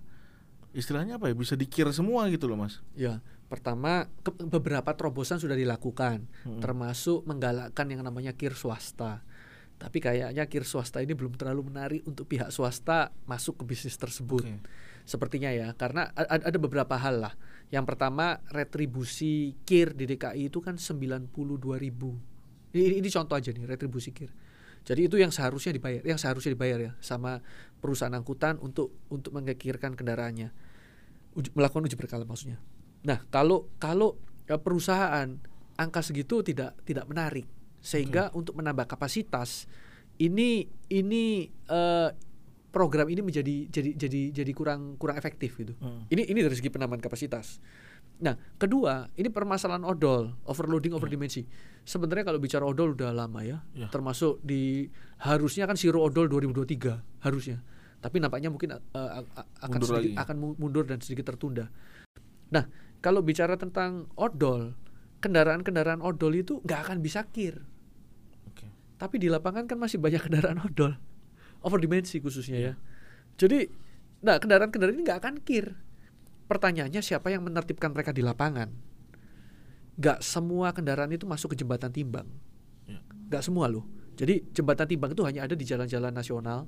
istilahnya 0.76 1.16
apa 1.16 1.32
ya? 1.32 1.34
Bisa 1.34 1.56
dikir 1.56 1.88
semua 1.90 2.28
gitu 2.28 2.46
loh, 2.46 2.60
Mas. 2.60 2.84
Ya, 2.94 3.24
pertama 3.46 4.10
ke- 4.22 4.46
beberapa 4.46 4.90
terobosan 4.94 5.38
sudah 5.38 5.54
dilakukan, 5.54 6.26
Mm-mm. 6.44 6.58
termasuk 6.58 7.22
menggalakkan 7.24 7.86
yang 7.90 8.02
namanya 8.02 8.34
kir 8.34 8.54
swasta. 8.54 9.22
Tapi 9.76 10.00
kayaknya 10.00 10.48
kir 10.48 10.64
swasta 10.64 11.04
ini 11.04 11.12
belum 11.12 11.36
terlalu 11.36 11.68
menarik 11.68 12.00
untuk 12.08 12.24
pihak 12.26 12.48
swasta 12.48 13.12
masuk 13.28 13.60
ke 13.60 13.64
bisnis 13.68 13.94
tersebut. 14.00 14.42
Oke. 14.42 14.64
Sepertinya 15.06 15.52
ya, 15.52 15.70
karena 15.76 16.10
ada 16.16 16.58
beberapa 16.58 16.96
hal 16.98 17.22
lah. 17.22 17.34
Yang 17.70 17.94
pertama, 17.94 18.40
retribusi 18.50 19.54
kir 19.62 19.94
di 19.94 20.08
DKI 20.08 20.50
itu 20.50 20.58
kan 20.58 20.80
92.000 20.80 21.78
ribu. 21.78 22.18
Ini, 22.74 22.98
ini 22.98 23.08
contoh 23.12 23.36
aja 23.38 23.52
nih, 23.54 23.62
retribusi 23.68 24.10
kir. 24.10 24.32
Jadi 24.86 25.06
itu 25.10 25.18
yang 25.18 25.30
seharusnya 25.30 25.74
dibayar, 25.74 26.02
yang 26.02 26.18
seharusnya 26.18 26.54
dibayar 26.54 26.78
ya 26.78 26.92
sama 27.02 27.42
perusahaan 27.82 28.14
angkutan 28.14 28.58
untuk 28.62 28.94
untuk 29.10 29.34
mengekirkan 29.34 29.94
kendaraannya. 29.98 30.50
Uji- 31.36 31.52
melakukan 31.54 31.84
uji 31.84 31.98
berkala 31.98 32.22
maksudnya. 32.24 32.58
Nah, 33.04 33.20
kalau 33.28 33.68
kalau 33.76 34.16
ya, 34.44 34.56
perusahaan 34.56 35.28
angka 35.76 36.00
segitu 36.00 36.40
tidak 36.40 36.72
tidak 36.82 37.04
menarik 37.04 37.44
sehingga 37.78 38.32
untuk 38.32 38.56
menambah 38.56 38.88
kapasitas 38.88 39.68
ini 40.16 40.64
ini 40.88 41.24
eh, 41.68 42.08
program 42.68 43.08
ini 43.08 43.20
menjadi 43.20 43.68
jadi 43.68 43.90
jadi 43.94 44.20
jadi 44.32 44.52
kurang 44.52 44.96
kurang 44.96 45.16
efektif 45.16 45.56
gitu. 45.56 45.76
Mm. 45.76 46.00
Ini 46.08 46.22
ini 46.28 46.40
dari 46.40 46.54
segi 46.54 46.68
penambahan 46.68 47.00
kapasitas. 47.00 47.60
Nah, 48.16 48.32
kedua, 48.56 49.12
ini 49.12 49.28
permasalahan 49.28 49.84
odol, 49.84 50.32
overloading, 50.48 50.96
overdimensi. 50.96 51.44
Sebenarnya 51.84 52.24
kalau 52.24 52.40
bicara 52.40 52.64
odol 52.64 52.96
udah 52.96 53.12
lama 53.12 53.44
ya, 53.44 53.60
Ya. 53.76 53.92
termasuk 53.92 54.40
di 54.40 54.88
harusnya 55.20 55.68
kan 55.68 55.76
zero 55.76 56.00
odol 56.00 56.24
2023 56.26 56.96
harusnya. 57.20 57.60
Tapi 58.00 58.16
nampaknya 58.16 58.48
mungkin 58.48 58.72
uh, 58.72 58.80
akan 59.60 59.68
Mundur 59.68 59.88
sedikit, 60.00 60.12
lagi. 60.12 60.16
akan 60.16 60.36
mu- 60.36 60.56
mundur 60.56 60.84
dan 60.84 61.00
sedikit 61.00 61.28
tertunda. 61.28 61.68
Nah, 62.48 62.64
kalau 63.06 63.22
bicara 63.22 63.54
tentang 63.54 64.10
odol, 64.18 64.75
kendaraan-kendaraan 65.22 66.02
odol 66.02 66.34
itu 66.34 66.58
nggak 66.66 66.90
akan 66.90 66.98
bisa 66.98 67.22
kir. 67.30 67.62
Oke. 68.50 68.66
Tapi 68.98 69.22
di 69.22 69.30
lapangan 69.30 69.70
kan 69.70 69.78
masih 69.78 70.02
banyak 70.02 70.26
kendaraan 70.26 70.58
odol, 70.58 70.98
overdimensi 71.62 72.18
khususnya 72.18 72.58
ya. 72.58 72.75
Jadi, 73.38 73.70
nah 74.26 74.42
kendaraan-kendaraan 74.42 74.98
ini 74.98 75.06
nggak 75.06 75.22
akan 75.22 75.34
kir. 75.46 75.78
Pertanyaannya 76.50 76.98
siapa 76.98 77.30
yang 77.30 77.46
menertibkan 77.46 77.94
mereka 77.94 78.10
di 78.10 78.26
lapangan? 78.26 78.75
Nggak 80.02 80.26
semua 80.26 80.75
kendaraan 80.75 81.14
itu 81.14 81.30
masuk 81.30 81.54
ke 81.54 81.62
jembatan 81.62 81.94
timbang. 81.94 82.26
Nggak 83.30 83.46
semua 83.46 83.70
loh. 83.70 83.86
Jadi 84.18 84.50
jembatan 84.50 84.90
timbang 84.90 85.14
itu 85.14 85.22
hanya 85.22 85.46
ada 85.46 85.54
di 85.54 85.62
jalan-jalan 85.62 86.10
nasional, 86.10 86.66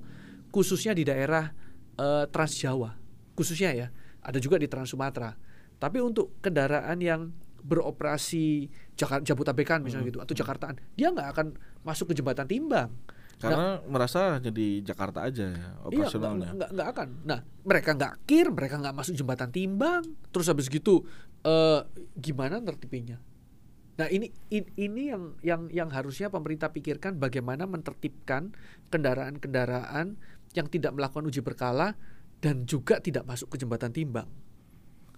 khususnya 0.54 0.94
di 0.94 1.02
daerah 1.02 1.50
eh, 1.98 2.30
Trans 2.30 2.54
Jawa, 2.54 2.94
khususnya 3.34 3.74
ya. 3.74 3.90
Ada 4.22 4.38
juga 4.38 4.54
di 4.54 4.70
Trans 4.70 4.94
Sumatera. 4.94 5.47
Tapi 5.78 5.98
untuk 6.02 6.34
kendaraan 6.42 6.98
yang 6.98 7.30
beroperasi 7.58 8.66
Jakarta 8.94 9.22
Jabotabekan 9.22 9.82
misalnya 9.82 10.08
Mhm. 10.08 10.10
gitu 10.14 10.20
atau 10.22 10.34
Jakartaan, 10.34 10.74
dia 10.94 11.10
nggak 11.10 11.28
akan 11.34 11.46
masuk 11.82 12.10
ke 12.10 12.18
jembatan 12.18 12.46
timbang. 12.46 12.90
Karena 13.38 13.78
merasa 13.86 14.42
jadi 14.42 14.82
Jakarta 14.82 15.22
aja 15.22 15.46
ya 15.46 15.54
Iya, 15.54 15.70
operasionalnya. 15.86 16.50
nggak, 16.50 16.54
nggak, 16.58 16.70
nggak 16.74 16.88
akan. 16.90 17.08
Nah, 17.22 17.40
mereka 17.62 17.90
nggak 17.94 18.14
kir, 18.26 18.46
mereka 18.50 18.74
nggak 18.82 18.96
masuk 18.98 19.14
jembatan 19.14 19.50
timbang. 19.54 20.02
Terus 20.34 20.50
habis 20.50 20.66
gitu, 20.66 21.06
eh, 21.46 21.80
gimana 22.18 22.58
tertibnya? 22.58 23.22
Nah, 23.94 24.06
ini 24.10 24.30
in- 24.50 24.74
ini 24.74 25.10
yang 25.10 25.22
yang 25.42 25.62
yang 25.70 25.88
harusnya 25.90 26.30
pemerintah 26.30 26.70
pikirkan 26.70 27.18
bagaimana 27.18 27.66
menertibkan 27.66 28.54
kendaraan-kendaraan 28.90 30.18
yang 30.54 30.66
tidak 30.66 30.94
melakukan 30.94 31.26
uji 31.26 31.42
berkala 31.42 31.94
dan 32.38 32.66
juga 32.66 32.98
tidak 32.98 33.22
masuk 33.22 33.54
ke 33.54 33.58
jembatan 33.58 33.90
timbang. 33.90 34.26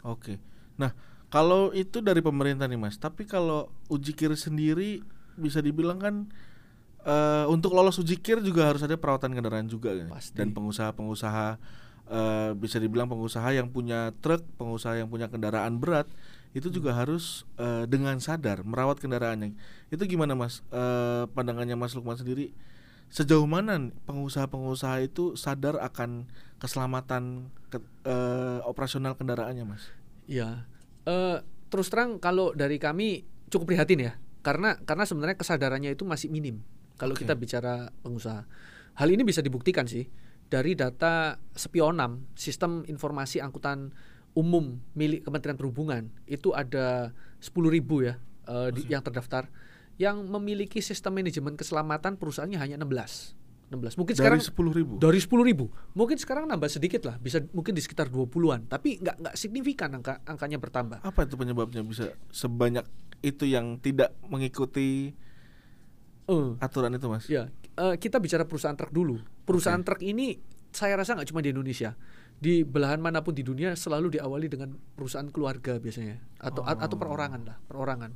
Oke. 0.04 0.40
Nah, 0.80 0.96
kalau 1.30 1.70
itu 1.70 2.02
dari 2.02 2.18
pemerintah 2.24 2.66
nih 2.66 2.80
Mas, 2.80 2.98
tapi 2.98 3.28
kalau 3.28 3.70
uji 3.86 4.16
kir 4.16 4.34
sendiri 4.34 5.04
bisa 5.38 5.62
dibilang 5.62 5.98
kan 6.02 6.14
eh, 7.06 7.46
untuk 7.46 7.72
lolos 7.72 8.00
uji 8.02 8.18
kir 8.18 8.42
juga 8.42 8.66
harus 8.66 8.82
ada 8.82 8.98
perawatan 8.98 9.32
kendaraan 9.36 9.68
juga 9.70 9.94
kan? 9.94 10.08
Pasti. 10.10 10.34
Dan 10.34 10.50
pengusaha-pengusaha 10.56 11.48
eh, 12.10 12.50
bisa 12.58 12.76
dibilang 12.82 13.06
pengusaha 13.06 13.46
yang 13.54 13.70
punya 13.70 14.10
truk, 14.18 14.42
pengusaha 14.58 14.98
yang 14.98 15.08
punya 15.08 15.30
kendaraan 15.30 15.78
berat 15.78 16.10
itu 16.50 16.66
juga 16.66 16.98
harus 16.98 17.46
eh, 17.62 17.86
dengan 17.86 18.18
sadar 18.18 18.66
merawat 18.66 18.98
kendaraannya. 18.98 19.54
Itu 19.94 20.02
gimana 20.10 20.34
Mas? 20.34 20.66
Eh, 20.74 21.24
pandangannya 21.30 21.78
Mas 21.78 21.94
Lukman 21.94 22.18
sendiri 22.18 22.50
sejauh 23.10 23.44
mana 23.44 23.90
pengusaha-pengusaha 24.06 25.02
itu 25.02 25.34
sadar 25.34 25.82
akan 25.82 26.30
keselamatan 26.62 27.50
ke- 27.68 27.82
eh, 28.06 28.58
operasional 28.64 29.18
kendaraannya 29.18 29.66
Mas? 29.66 29.90
Ya, 30.30 30.64
eh, 31.04 31.42
terus 31.68 31.90
terang 31.90 32.22
kalau 32.22 32.54
dari 32.54 32.78
kami 32.78 33.26
cukup 33.50 33.74
prihatin 33.74 33.98
ya, 33.98 34.12
karena 34.46 34.78
karena 34.86 35.02
sebenarnya 35.02 35.36
kesadarannya 35.36 35.90
itu 35.92 36.06
masih 36.06 36.30
minim 36.30 36.62
kalau 36.96 37.18
Oke. 37.18 37.26
kita 37.26 37.34
bicara 37.34 37.90
pengusaha. 38.00 38.46
Hal 38.94 39.08
ini 39.10 39.26
bisa 39.26 39.42
dibuktikan 39.42 39.90
sih 39.90 40.06
dari 40.46 40.78
data 40.78 41.38
Spionam, 41.54 42.26
sistem 42.38 42.86
informasi 42.86 43.42
angkutan 43.42 43.90
umum 44.38 44.78
milik 44.94 45.26
Kementerian 45.26 45.58
Perhubungan 45.58 46.14
itu 46.30 46.54
ada 46.54 47.10
10.000 47.42 48.06
ya 48.06 48.14
eh, 48.46 48.70
di- 48.70 48.86
yang 48.86 49.02
terdaftar, 49.02 49.50
yang 50.00 50.24
memiliki 50.24 50.80
sistem 50.80 51.12
manajemen 51.14 51.54
keselamatan 51.54 52.16
perusahaannya 52.16 52.56
hanya 52.56 52.76
16. 52.76 53.36
16. 53.68 53.94
Mungkin 53.94 54.10
Dari 54.10 54.18
sekarang 54.18 54.40
sepuluh 54.40 54.72
ribu. 54.72 54.96
dari 54.96 55.20
10.000 55.20 55.46
ribu 55.46 55.64
mungkin 55.92 56.16
sekarang 56.16 56.42
nambah 56.44 56.66
sedikit 56.66 57.04
lah 57.04 57.16
bisa 57.16 57.38
mungkin 57.50 57.70
di 57.70 57.78
sekitar 57.78 58.08
20-an 58.08 58.66
tapi 58.66 58.98
nggak 58.98 59.16
nggak 59.20 59.34
signifikan 59.36 59.94
angka 59.94 60.18
angkanya 60.24 60.58
bertambah 60.58 60.98
Apa 60.98 61.22
itu 61.22 61.36
penyebabnya 61.36 61.84
bisa 61.84 62.10
sebanyak 62.28 62.82
itu 63.20 63.44
yang 63.44 63.76
tidak 63.76 64.16
mengikuti 64.24 65.12
Eh, 66.26 66.50
aturan 66.58 66.90
itu, 66.92 67.06
Mas? 67.06 67.26
ya 67.26 67.46
eh, 67.72 67.94
kita 67.96 68.18
bicara 68.18 68.42
perusahaan 68.42 68.74
truk 68.74 68.90
dulu 68.90 69.18
perusahaan 69.44 69.78
truk 69.80 69.98
ini 70.00 70.38
saya 70.70 70.94
rasa 70.94 71.14
nggak 71.14 71.26
cuma 71.26 71.38
di 71.38 71.50
Indonesia 71.50 71.98
di 72.36 72.62
belahan 72.62 72.98
mana 72.98 73.20
pun 73.20 73.34
di 73.34 73.42
dunia 73.42 73.74
selalu 73.74 74.14
diawali 74.14 74.46
dengan 74.46 74.70
perusahaan 74.94 75.26
keluarga 75.26 75.76
biasanya 75.76 76.22
atau 76.38 76.62
a- 76.62 76.74
atau 76.76 76.94
Oh. 76.94 77.00
perorangan 77.00 77.42
lah 77.44 77.56
perorangan 77.60 78.14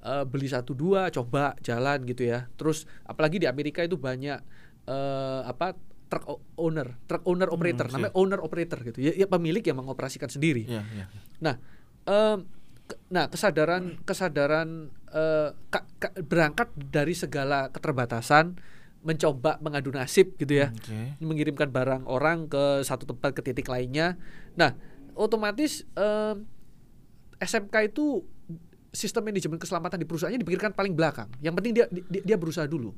Eh, 0.00 0.24
beli 0.24 0.48
satu 0.48 0.72
dua 0.72 1.12
coba 1.12 1.52
jalan 1.60 2.00
gitu 2.08 2.24
ya 2.24 2.48
terus 2.56 2.88
apalagi 3.04 3.36
di 3.36 3.44
Amerika 3.44 3.84
itu 3.84 4.00
banyak 4.00 4.40
eh, 4.88 5.40
apa 5.44 5.76
truck 6.08 6.24
owner 6.56 6.96
truck 7.04 7.20
owner 7.28 7.52
operator 7.52 7.84
oke. 7.84 7.92
namanya 7.92 8.14
owner 8.16 8.40
operator 8.40 8.80
gitu 8.80 8.96
ya, 8.96 9.12
ya 9.12 9.28
pemilik 9.28 9.60
yang 9.60 9.76
mengoperasikan 9.76 10.32
sendiri 10.32 10.64
Iya, 10.64 10.80
iya. 10.96 11.04
Nah, 11.44 11.60
ke- 12.88 13.00
nah 13.12 13.28
kesadaran 13.28 14.00
kesadaran 14.02 14.88
eh, 15.12 15.52
ka- 15.68 15.86
ka- 16.00 16.16
berangkat 16.24 16.72
dari 16.80 17.12
segala 17.12 17.68
keterbatasan, 17.68 18.56
mencoba 19.04 19.60
mengadu 19.60 19.92
nasib 19.92 20.32
gitu 20.40 20.64
ya, 20.64 20.72
Oke. 20.72 21.20
mengirimkan 21.20 21.68
barang 21.68 22.08
orang 22.08 22.48
ke 22.48 22.80
satu 22.82 23.04
tempat 23.04 23.36
ke 23.36 23.44
titik 23.44 23.68
lainnya. 23.68 24.16
Nah, 24.56 24.72
otomatis 25.12 25.84
em, 25.92 26.46
SMK 27.36 27.90
itu 27.92 28.22
sistem 28.90 29.26
manajemen 29.26 29.58
keselamatan 29.58 30.02
di 30.02 30.06
perusahaannya 30.06 30.40
dipikirkan 30.42 30.74
paling 30.74 30.94
belakang. 30.94 31.30
Yang 31.38 31.54
penting 31.58 31.72
dia 31.74 31.86
dia, 31.90 32.22
dia 32.22 32.36
berusaha 32.36 32.66
dulu. 32.66 32.94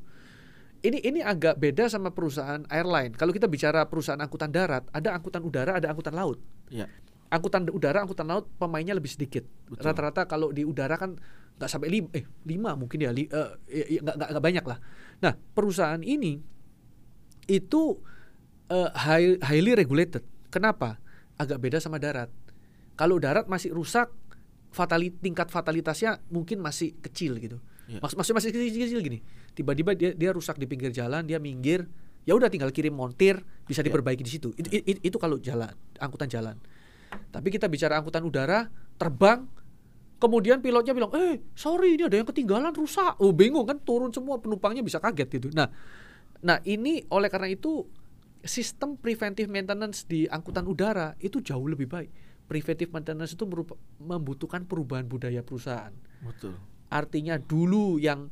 Ini 0.83 0.99
ini 0.99 1.21
agak 1.23 1.63
beda 1.63 1.87
sama 1.87 2.11
perusahaan 2.11 2.67
airline. 2.67 3.15
Kalau 3.15 3.31
kita 3.31 3.47
bicara 3.47 3.87
perusahaan 3.87 4.19
angkutan 4.19 4.51
darat, 4.51 4.83
ada 4.91 5.15
angkutan 5.15 5.47
udara, 5.47 5.79
ada 5.79 5.87
angkutan 5.93 6.17
laut. 6.17 6.43
Ya. 6.73 6.91
Angkutan 7.31 7.71
udara, 7.71 8.03
angkutan 8.03 8.27
laut 8.27 8.51
pemainnya 8.59 8.93
lebih 8.93 9.09
sedikit. 9.09 9.47
Rata-rata 9.79 10.27
kalau 10.27 10.51
di 10.51 10.67
udara 10.67 10.99
kan 10.99 11.17
nggak 11.57 11.71
sampai 11.71 11.89
lima, 11.89 12.09
eh 12.17 12.27
lima 12.49 12.75
mungkin 12.75 12.99
ya, 12.99 13.15
li, 13.15 13.31
eh, 13.31 13.51
ya, 13.71 14.01
nggak 14.03 14.15
nggak 14.19 14.29
nggak 14.35 14.45
banyak 14.45 14.65
lah. 14.67 14.79
Nah 15.23 15.33
perusahaan 15.55 16.03
ini 16.03 16.43
itu 17.47 17.83
high- 18.73 19.39
highly 19.45 19.77
regulated. 19.77 20.25
Kenapa? 20.49 20.99
Agak 21.37 21.61
beda 21.61 21.79
sama 21.79 22.01
darat. 22.01 22.29
Kalau 22.97 23.17
darat 23.17 23.49
masih 23.49 23.73
rusak, 23.73 24.13
fatali, 24.73 25.13
tingkat 25.13 25.53
fatalitasnya 25.53 26.19
mungkin 26.33 26.59
masih 26.59 26.97
kecil 26.99 27.37
gitu. 27.39 27.61
Iya. 27.87 28.01
Mas, 28.01 28.17
masih 28.17 28.33
masih 28.33 28.49
kecil-kecil 28.51 29.01
gini. 29.05 29.21
Tiba-tiba 29.53 29.93
dia 29.93 30.17
dia 30.17 30.31
rusak 30.33 30.57
di 30.57 30.65
pinggir 30.65 30.91
jalan, 30.91 31.29
dia 31.29 31.37
minggir, 31.37 31.85
ya 32.25 32.33
udah 32.33 32.49
tinggal 32.49 32.73
kirim 32.73 32.97
montir, 32.97 33.45
bisa 33.69 33.85
Iya. 33.85 33.93
diperbaiki 33.93 34.25
di 34.25 34.33
situ. 34.33 34.49
Itu, 34.57 34.69
itu, 34.73 35.01
itu 35.05 35.17
kalau 35.21 35.37
jalan, 35.39 35.71
angkutan 36.01 36.27
jalan. 36.33 36.57
Tapi 37.29 37.49
kita 37.53 37.69
bicara 37.69 38.01
angkutan 38.01 38.25
udara, 38.25 38.73
terbang, 38.97 39.45
kemudian 40.17 40.65
pilotnya 40.65 40.97
bilang, 40.97 41.13
eh 41.13 41.43
sorry 41.53 41.99
ini 41.99 42.09
ada 42.09 42.17
yang 42.17 42.29
ketinggalan 42.29 42.73
rusak. 42.73 43.21
Oh 43.21 43.37
bingung 43.37 43.69
kan, 43.69 43.77
turun 43.83 44.09
semua 44.15 44.41
penumpangnya 44.41 44.81
bisa 44.81 44.97
kaget 44.97 45.29
gitu. 45.29 45.49
Nah, 45.53 45.69
nah 46.41 46.63
ini 46.65 47.05
oleh 47.13 47.29
karena 47.29 47.53
itu 47.53 47.85
sistem 48.43 48.99
preventive 48.99 49.47
maintenance 49.51 50.07
di 50.07 50.27
angkutan 50.27 50.67
udara 50.67 51.15
itu 51.19 51.43
jauh 51.43 51.67
lebih 51.67 51.87
baik. 51.91 52.11
Preventive 52.53 52.93
maintenance 52.93 53.33
itu 53.33 53.49
merupa- 53.49 53.81
membutuhkan 53.97 54.69
perubahan 54.69 55.09
budaya 55.09 55.41
perusahaan. 55.41 55.97
Betul. 56.21 56.53
Artinya 56.93 57.41
dulu 57.41 57.97
yang 57.97 58.29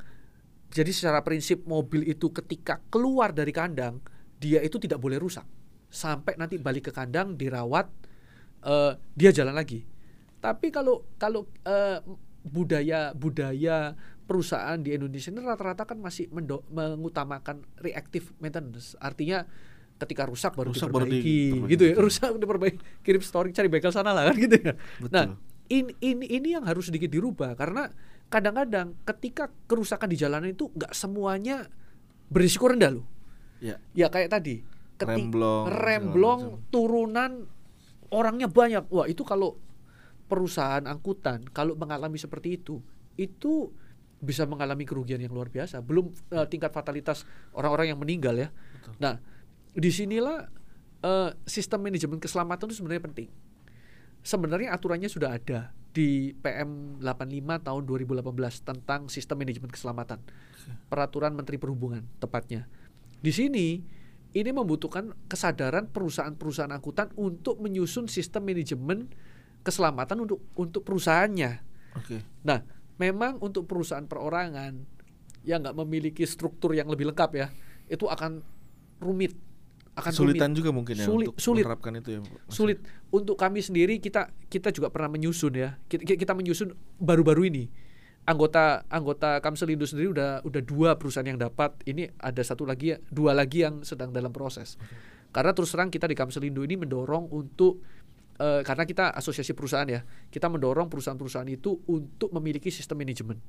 jadi 0.69 0.93
secara 0.93 1.25
prinsip 1.25 1.65
mobil 1.65 2.05
itu 2.05 2.29
ketika 2.29 2.85
keluar 2.93 3.33
dari 3.33 3.49
kandang 3.49 4.05
dia 4.37 4.61
itu 4.61 4.77
tidak 4.77 5.01
boleh 5.01 5.17
rusak 5.17 5.49
sampai 5.89 6.37
nanti 6.37 6.61
balik 6.61 6.89
ke 6.89 6.93
kandang 6.93 7.41
dirawat 7.41 7.89
eh, 8.69 8.93
dia 9.17 9.33
jalan 9.33 9.57
lagi. 9.57 9.89
Tapi 10.45 10.69
kalau 10.69 11.09
kalau 11.17 11.49
eh, 11.65 12.05
budaya 12.45 13.17
budaya 13.17 13.97
perusahaan 14.29 14.79
di 14.79 14.95
Indonesia 14.95 15.33
ini 15.33 15.41
rata-rata 15.43 15.89
kan 15.89 15.97
masih 15.97 16.29
mengutamakan 16.69 17.65
reactive 17.81 18.37
maintenance. 18.37 18.95
Artinya 19.01 19.49
ketika 20.01 20.25
rusak 20.25 20.57
baru 20.57 20.73
Rusak 20.73 20.89
baru 20.89 21.05
diperbaiki 21.05 21.37
diperbaiki. 21.53 21.73
gitu 21.77 21.85
ya. 21.85 21.95
Rusak 22.01 22.29
diperbaiki, 22.35 22.79
kirim 23.05 23.23
story 23.23 23.53
cari 23.53 23.69
bengkel 23.69 23.93
sana 23.93 24.17
lah 24.17 24.33
kan 24.33 24.37
gitu 24.41 24.57
ya. 24.57 24.73
Betul. 24.97 25.13
Nah, 25.13 25.25
ini, 25.69 25.93
ini 26.01 26.27
ini 26.27 26.49
yang 26.57 26.65
harus 26.65 26.89
sedikit 26.89 27.13
dirubah 27.13 27.53
karena 27.55 27.93
kadang-kadang 28.27 28.97
ketika 29.05 29.53
kerusakan 29.69 30.09
di 30.09 30.17
jalanan 30.17 30.51
itu 30.51 30.73
nggak 30.73 30.97
semuanya 30.97 31.69
berisiko 32.27 32.73
rendah 32.73 32.97
loh. 32.97 33.07
Ya. 33.61 33.77
Ya 33.93 34.09
kayak 34.09 34.33
tadi, 34.33 34.65
keti- 34.97 35.29
Remblong, 35.29 35.65
remblong, 35.69 36.41
turunan 36.73 37.45
orangnya 38.09 38.49
banyak. 38.49 38.89
Wah 38.89 39.05
itu 39.05 39.21
kalau 39.23 39.61
perusahaan 40.27 40.83
angkutan 40.87 41.45
kalau 41.51 41.77
mengalami 41.77 42.17
seperti 42.17 42.57
itu, 42.57 42.81
itu 43.15 43.69
bisa 44.21 44.45
mengalami 44.45 44.85
kerugian 44.85 45.21
yang 45.21 45.33
luar 45.33 45.49
biasa. 45.49 45.81
Belum 45.81 46.09
eh, 46.31 46.47
tingkat 46.49 46.71
fatalitas 46.71 47.25
orang-orang 47.53 47.93
yang 47.93 48.01
meninggal 48.01 48.37
ya. 48.37 48.49
Betul. 48.49 48.93
Nah, 49.01 49.15
di 49.75 49.91
sinilah 49.91 50.49
eh, 51.05 51.31
sistem 51.47 51.87
manajemen 51.87 52.19
keselamatan 52.19 52.71
itu 52.71 52.83
sebenarnya 52.83 53.05
penting. 53.07 53.29
Sebenarnya 54.21 54.77
aturannya 54.77 55.09
sudah 55.09 55.37
ada 55.41 55.73
di 55.91 56.31
PM 56.39 57.03
85 57.03 57.67
tahun 57.67 57.83
2018 57.83 58.23
tentang 58.63 59.01
sistem 59.11 59.43
manajemen 59.43 59.71
keselamatan. 59.73 60.23
Peraturan 60.87 61.35
Menteri 61.35 61.59
Perhubungan 61.59 62.07
tepatnya. 62.23 62.71
Di 63.19 63.33
sini 63.35 63.81
ini 64.31 64.51
membutuhkan 64.55 65.11
kesadaran 65.27 65.91
perusahaan-perusahaan 65.91 66.71
angkutan 66.71 67.11
untuk 67.19 67.59
menyusun 67.59 68.07
sistem 68.07 68.47
manajemen 68.47 69.11
keselamatan 69.67 70.23
untuk 70.25 70.41
untuk 70.55 70.87
perusahaannya. 70.87 71.51
Oke. 71.99 72.23
Nah, 72.47 72.63
memang 73.03 73.43
untuk 73.43 73.67
perusahaan 73.67 74.07
perorangan 74.07 74.87
yang 75.43 75.65
nggak 75.65 75.75
memiliki 75.75 76.23
struktur 76.23 76.71
yang 76.77 76.87
lebih 76.87 77.11
lengkap 77.11 77.31
ya, 77.35 77.51
itu 77.91 78.07
akan 78.07 78.45
rumit, 79.03 79.35
akan 80.01 80.11
Kesulitan 80.11 80.51
rumit. 80.51 80.59
juga 80.59 80.71
mungkin 80.73 80.95
ya 80.97 81.07
Sulit- 81.07 81.29
untuk 81.31 81.39
sulit. 81.39 81.65
menerapkan 81.65 81.93
itu 81.95 82.11
ya. 82.11 82.21
Mas. 82.25 82.31
sulit. 82.49 82.79
Untuk 83.09 83.37
kami 83.37 83.61
sendiri 83.61 84.01
kita 84.01 84.33
kita 84.49 84.73
juga 84.73 84.89
pernah 84.89 85.13
menyusun 85.13 85.53
ya, 85.53 85.77
kita, 85.87 86.17
kita 86.17 86.33
menyusun 86.33 86.73
baru-baru 86.97 87.53
ini. 87.53 87.65
Anggota 88.25 88.85
anggota 88.89 89.41
Kamselindo 89.41 89.89
sendiri 89.89 90.13
udah 90.13 90.45
udah 90.45 90.63
dua 90.63 90.97
perusahaan 91.01 91.25
yang 91.25 91.41
dapat. 91.41 91.73
Ini 91.85 92.13
ada 92.17 92.43
satu 92.45 92.69
lagi 92.69 92.93
ya, 92.93 92.99
dua 93.09 93.33
lagi 93.33 93.65
yang 93.65 93.81
sedang 93.85 94.13
dalam 94.13 94.31
proses. 94.31 94.77
Karena 95.31 95.55
terus 95.55 95.71
terang 95.73 95.89
kita 95.89 96.05
di 96.05 96.19
Kamselindo 96.19 96.61
ini 96.63 96.77
mendorong 96.77 97.31
untuk 97.33 97.81
eh, 98.37 98.61
karena 98.63 98.85
kita 98.85 99.13
asosiasi 99.13 99.53
perusahaan 99.57 99.89
ya, 99.89 100.05
kita 100.29 100.49
mendorong 100.53 100.89
perusahaan-perusahaan 100.89 101.49
itu 101.49 101.81
untuk 101.89 102.33
memiliki 102.33 102.69
sistem 102.69 103.01
manajemen 103.05 103.41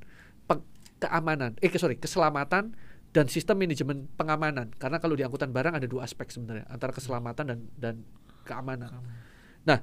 keamanan, 1.01 1.57
eh 1.57 1.69
sorry 1.73 1.97
keselamatan 1.97 2.77
dan 3.11 3.27
sistem 3.27 3.59
manajemen 3.59 4.07
pengamanan. 4.15 4.71
Karena 4.79 4.97
kalau 4.97 5.19
di 5.19 5.23
angkutan 5.27 5.51
barang 5.51 5.75
ada 5.75 5.87
dua 5.87 6.07
aspek 6.07 6.31
sebenarnya 6.31 6.65
antara 6.71 6.95
keselamatan 6.95 7.45
dan 7.47 7.59
dan 7.75 7.95
keamanan. 8.47 9.03
Nah, 9.67 9.79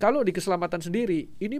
kalau 0.00 0.24
di 0.24 0.32
keselamatan 0.32 0.80
sendiri 0.80 1.28
ini 1.38 1.56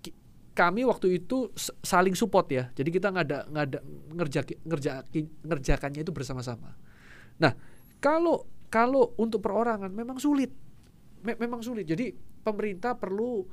ki- 0.00 0.16
kami 0.56 0.82
waktu 0.88 1.22
itu 1.22 1.52
saling 1.84 2.16
support 2.16 2.48
ya. 2.48 2.72
Jadi 2.72 2.88
kita 2.88 3.12
ngada 3.12 3.46
ngada 3.52 3.78
ngerjaki, 4.16 4.64
ngerjaki, 4.64 5.20
ngerjakannya 5.44 6.00
itu 6.00 6.12
bersama-sama. 6.12 6.72
Nah, 7.36 7.52
kalau 8.00 8.48
kalau 8.72 9.14
untuk 9.20 9.44
perorangan 9.44 9.92
memang 9.92 10.16
sulit. 10.16 10.50
Me- 11.20 11.38
memang 11.38 11.60
sulit. 11.60 11.84
Jadi 11.84 12.16
pemerintah 12.42 12.96
perlu 12.96 13.44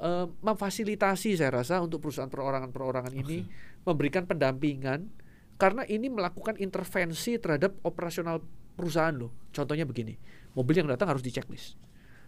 eh, 0.00 0.26
memfasilitasi 0.26 1.36
saya 1.36 1.52
rasa 1.52 1.84
untuk 1.84 2.00
perusahaan 2.00 2.32
perorangan-perorangan 2.32 3.12
ini 3.12 3.44
memberikan 3.84 4.24
pendampingan 4.24 5.25
karena 5.56 5.82
ini 5.88 6.12
melakukan 6.12 6.60
intervensi 6.60 7.40
terhadap 7.40 7.80
operasional 7.84 8.44
perusahaan 8.76 9.12
loh. 9.16 9.32
Contohnya 9.52 9.88
begini, 9.88 10.16
mobil 10.52 10.84
yang 10.84 10.88
datang 10.88 11.08
harus 11.16 11.24
diceklis. 11.24 11.80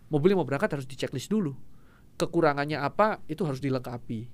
Mobil 0.08 0.32
yang 0.32 0.40
mau 0.40 0.48
berangkat 0.48 0.72
harus 0.72 0.88
diceklis 0.88 1.28
dulu. 1.28 1.52
Kekurangannya 2.16 2.80
apa 2.80 3.20
itu 3.28 3.44
harus 3.44 3.60
dilengkapi. 3.60 4.26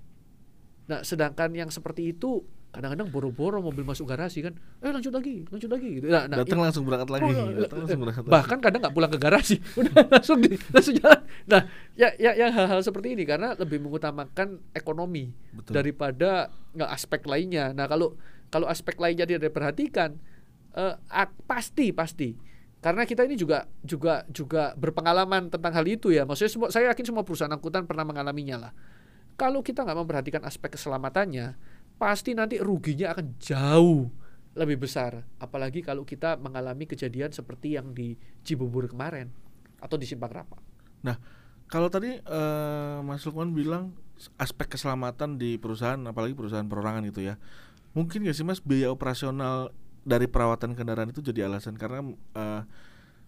Nah, 0.88 1.02
sedangkan 1.02 1.50
yang 1.52 1.68
seperti 1.74 2.14
itu 2.14 2.46
kadang-kadang 2.74 3.06
boro-boro 3.06 3.62
mobil 3.62 3.86
masuk 3.86 4.10
garasi 4.10 4.42
kan, 4.42 4.50
eh 4.82 4.90
lanjut 4.90 5.14
lagi, 5.14 5.46
lanjut 5.46 5.70
lagi 5.70 5.88
gitu. 5.94 6.10
Nah, 6.10 6.26
nah, 6.26 6.42
Datang 6.42 6.58
langsung 6.58 6.82
berangkat 6.82 7.06
lagi. 7.06 7.30
Oh, 7.30 7.54
Datang 7.54 7.78
langsung 7.86 8.00
berangkat 8.02 8.24
lagi. 8.26 8.34
bahkan 8.34 8.58
kadang 8.58 8.80
nggak 8.82 8.94
pulang 8.98 9.12
ke 9.14 9.18
garasi 9.22 9.56
udah 9.78 9.94
langsung 10.10 10.38
di, 10.42 10.58
langsung 10.74 10.94
jalan 10.98 11.20
nah 11.46 11.62
ya 11.94 12.10
ya 12.18 12.34
yang 12.34 12.50
hal-hal 12.50 12.82
seperti 12.82 13.14
ini 13.14 13.22
karena 13.22 13.54
lebih 13.54 13.78
mengutamakan 13.78 14.58
ekonomi 14.74 15.30
Betul. 15.54 15.70
daripada 15.70 16.50
nggak 16.74 16.90
aspek 16.90 17.22
lainnya 17.30 17.70
nah 17.70 17.86
kalau 17.86 18.18
kalau 18.48 18.66
aspek 18.68 18.96
lainnya 19.00 19.28
tidak 19.28 19.52
diperhatikan 19.52 20.16
eh, 20.74 20.94
pasti 21.46 21.94
pasti. 21.94 22.30
Karena 22.84 23.08
kita 23.08 23.24
ini 23.24 23.40
juga 23.40 23.64
juga 23.80 24.28
juga 24.28 24.76
berpengalaman 24.76 25.48
tentang 25.48 25.72
hal 25.72 25.88
itu 25.88 26.12
ya. 26.12 26.28
Maksudnya 26.28 26.52
semua 26.52 26.68
saya 26.68 26.92
yakin 26.92 27.04
semua 27.08 27.24
perusahaan 27.24 27.52
angkutan 27.52 27.88
pernah 27.88 28.04
mengalaminya 28.04 28.68
lah. 28.68 28.72
Kalau 29.40 29.64
kita 29.64 29.88
nggak 29.88 29.98
memperhatikan 30.04 30.42
aspek 30.44 30.76
keselamatannya 30.76 31.56
pasti 31.96 32.36
nanti 32.36 32.60
ruginya 32.60 33.16
akan 33.16 33.26
jauh 33.40 34.12
lebih 34.52 34.84
besar. 34.84 35.24
Apalagi 35.40 35.80
kalau 35.80 36.04
kita 36.04 36.36
mengalami 36.36 36.84
kejadian 36.84 37.32
seperti 37.32 37.80
yang 37.80 37.96
di 37.96 38.14
Cibubur 38.44 38.84
kemarin 38.84 39.32
atau 39.80 39.96
di 39.96 40.04
Simpang 40.04 40.30
Rapa. 40.30 40.60
Nah, 41.02 41.16
kalau 41.66 41.88
tadi 41.90 42.20
eh, 42.20 42.96
Mas 43.00 43.24
Lukman 43.24 43.56
bilang 43.56 43.96
aspek 44.38 44.76
keselamatan 44.76 45.36
di 45.36 45.58
perusahaan, 45.58 45.98
apalagi 46.06 46.38
perusahaan 46.38 46.68
perorangan 46.68 47.02
gitu 47.10 47.26
ya, 47.26 47.34
mungkin 47.94 48.26
gak 48.26 48.36
sih 48.36 48.44
Mas 48.46 48.60
biaya 48.60 48.90
operasional 48.90 49.70
dari 50.04 50.28
perawatan 50.28 50.76
kendaraan 50.76 51.14
itu 51.14 51.24
jadi 51.24 51.48
alasan 51.48 51.78
karena 51.80 52.04
eh, 52.36 52.62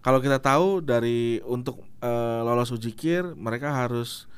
kalau 0.05 0.19
kita 0.21 0.39
tahu 0.39 0.85
dari 0.85 1.41
untuk 1.47 1.83
eh, 2.05 2.41
lolos 2.45 2.75
uji 2.75 2.93
kir 2.93 3.33
mereka 3.39 3.73
harus 3.73 4.29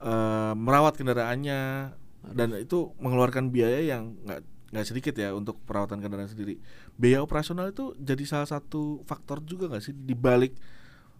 eh, 0.00 0.54
merawat 0.56 0.96
kendaraannya 0.96 1.92
dan 2.32 2.48
itu 2.56 2.94
mengeluarkan 3.02 3.50
biaya 3.50 3.82
yang 3.82 4.14
nggak 4.24 4.40
nggak 4.72 4.86
sedikit 4.88 5.14
ya 5.20 5.36
untuk 5.36 5.60
perawatan 5.68 6.00
kendaraan 6.00 6.30
sendiri. 6.32 6.56
Biaya 6.96 7.20
operasional 7.20 7.68
itu 7.68 7.92
jadi 8.00 8.24
salah 8.24 8.48
satu 8.48 9.04
faktor 9.04 9.44
juga 9.44 9.68
nggak 9.68 9.84
sih 9.84 9.92
di 9.92 10.16
balik 10.16 10.56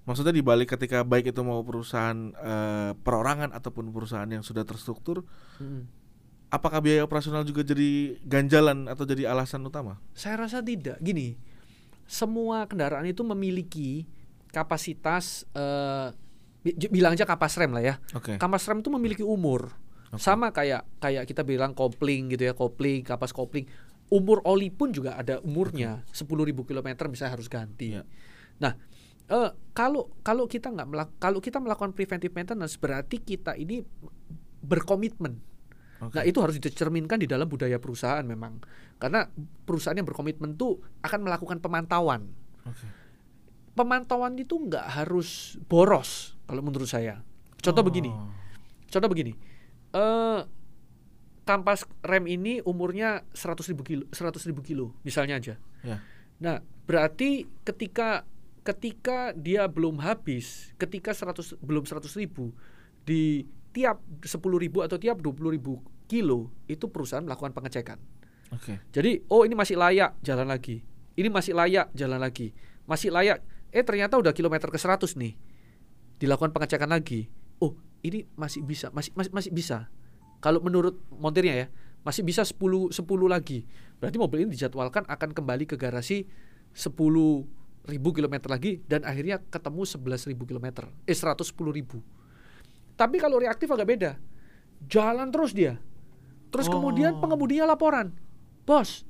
maksudnya 0.03 0.35
di 0.35 0.43
balik 0.43 0.75
ketika 0.75 1.07
baik 1.07 1.31
itu 1.31 1.41
mau 1.47 1.63
perusahaan 1.63 2.35
eh, 2.35 2.93
perorangan 2.97 3.55
ataupun 3.55 3.93
perusahaan 3.95 4.27
yang 4.27 4.43
sudah 4.43 4.67
terstruktur, 4.67 5.23
Mm. 5.63 5.87
Apakah 6.53 6.85
biaya 6.85 7.01
operasional 7.01 7.49
juga 7.49 7.65
jadi 7.65 8.21
ganjalan 8.29 8.85
atau 8.85 9.09
jadi 9.09 9.33
alasan 9.33 9.65
utama? 9.65 9.97
Saya 10.13 10.45
rasa 10.45 10.61
tidak. 10.61 11.01
Gini, 11.01 11.41
semua 12.05 12.69
kendaraan 12.69 13.09
itu 13.09 13.25
memiliki 13.25 14.05
kapasitas 14.53 15.49
eh, 15.57 16.13
bi- 16.61 16.93
bilang 16.93 17.17
aja 17.17 17.25
kapas 17.25 17.57
rem 17.57 17.73
lah 17.73 17.81
ya. 17.81 17.95
Oke. 18.13 18.37
Kapas 18.37 18.69
rem 18.69 18.85
itu 18.85 18.93
memiliki 18.93 19.25
umur. 19.25 19.73
Sama 20.21 20.53
kayak 20.53 20.85
kayak 21.01 21.25
kita 21.25 21.41
bilang 21.41 21.73
kopling 21.73 22.29
gitu 22.37 22.45
ya, 22.45 22.53
kopling, 22.53 23.01
kapas 23.01 23.33
kopling. 23.33 23.65
Umur 24.13 24.45
oli 24.45 24.69
pun 24.69 24.93
juga 24.93 25.17
ada 25.17 25.41
umurnya. 25.41 26.05
10.000 26.13 26.53
km 26.69 26.89
misalnya 27.09 27.33
harus 27.33 27.49
ganti. 27.49 27.97
Iya. 27.97 28.05
Nah, 28.61 28.77
eh, 29.33 29.51
kalau 29.73 30.13
kalau 30.21 30.45
kita 30.45 30.69
nggak 30.69 31.17
kalau 31.17 31.41
kita 31.41 31.57
melakukan 31.65 31.97
preventive 31.97 32.37
maintenance 32.37 32.77
berarti 32.77 33.25
kita 33.25 33.57
ini 33.57 33.81
berkomitmen. 34.61 35.41
Oke. 36.03 36.19
Nah, 36.19 36.25
itu 36.27 36.39
harus 36.43 36.59
dicerminkan 36.59 37.23
di 37.23 37.31
dalam 37.31 37.47
budaya 37.47 37.79
perusahaan 37.79 38.27
memang. 38.27 38.59
Karena 38.99 39.23
perusahaan 39.63 39.95
yang 39.95 40.07
berkomitmen 40.07 40.59
tuh 40.59 40.83
akan 40.99 41.21
melakukan 41.23 41.63
pemantauan. 41.63 42.27
Oke. 42.67 42.87
Pemantauan 43.73 44.35
itu 44.37 44.59
nggak 44.59 45.01
harus 45.01 45.57
boros 45.71 46.35
kalau 46.45 46.61
menurut 46.61 46.91
saya. 46.91 47.23
Contoh 47.63 47.81
Oh. 47.81 47.89
begini. 47.89 48.11
Contoh 48.91 49.09
begini. 49.09 49.33
Eh 49.95 50.41
kampas 51.43 51.87
rem 52.07 52.27
ini 52.31 52.63
umurnya 52.63 53.27
100.000 53.35 53.83
kilo, 53.83 54.05
100.000 54.15 54.63
kilo 54.63 54.95
misalnya 55.03 55.39
aja. 55.39 55.55
Ya. 55.83 55.99
Nah, 56.43 56.63
berarti 56.87 57.47
ketika 57.67 58.27
ketika 58.63 59.35
dia 59.35 59.67
belum 59.67 59.99
habis, 60.03 60.71
ketika 60.79 61.11
100 61.11 61.59
belum 61.59 61.83
100.000 61.83 62.55
di 63.03 63.47
tiap 63.75 63.99
10.000 64.23 64.87
atau 64.87 64.99
tiap 65.01 65.19
20.000 65.19 65.83
kilo 66.13 66.53
itu 66.69 66.93
perusahaan 66.93 67.25
melakukan 67.25 67.57
pengecekan. 67.57 67.97
Oke. 68.53 68.85
Jadi, 68.93 69.25
oh 69.33 69.49
ini 69.49 69.57
masih 69.57 69.81
layak 69.81 70.21
jalan 70.21 70.45
lagi. 70.45 70.85
Ini 71.17 71.33
masih 71.33 71.57
layak 71.57 71.89
jalan 71.97 72.21
lagi. 72.21 72.53
Masih 72.85 73.09
layak. 73.09 73.41
Eh 73.73 73.81
ternyata 73.81 74.21
udah 74.21 74.37
kilometer 74.37 74.69
ke 74.69 74.77
100 74.77 75.17
nih. 75.17 75.33
Dilakukan 76.21 76.53
pengecekan 76.53 76.93
lagi. 76.93 77.33
Oh, 77.65 77.73
ini 78.05 78.29
masih 78.37 78.61
bisa, 78.61 78.93
masih 78.93 79.17
masih, 79.17 79.33
masih 79.33 79.51
bisa. 79.57 79.89
Kalau 80.45 80.61
menurut 80.61 81.01
montirnya 81.17 81.65
ya, 81.65 81.67
masih 82.05 82.21
bisa 82.29 82.45
10 82.45 82.93
10 82.93 83.01
lagi. 83.25 83.65
Berarti 83.97 84.21
mobil 84.21 84.45
ini 84.45 84.53
dijadwalkan 84.53 85.09
akan 85.09 85.31
kembali 85.33 85.65
ke 85.65 85.81
garasi 85.81 86.29
10 86.77 86.93
ribu 87.89 88.09
kilometer 88.15 88.47
lagi 88.53 88.85
dan 88.85 89.03
akhirnya 89.09 89.41
ketemu 89.49 89.83
11 89.89 90.29
ribu 90.29 90.45
kilometer. 90.45 90.93
Eh 91.09 91.17
110 91.17 91.49
ribu. 91.73 92.05
Tapi 93.01 93.17
kalau 93.17 93.41
reaktif 93.41 93.73
agak 93.73 93.89
beda. 93.89 94.13
Jalan 94.91 95.31
terus 95.33 95.55
dia. 95.55 95.79
Terus 96.53 96.69
kemudian 96.69 97.17
Oh. 97.17 97.21
pengemudinya 97.25 97.65
laporan. 97.65 98.13
Bos, 98.69 99.09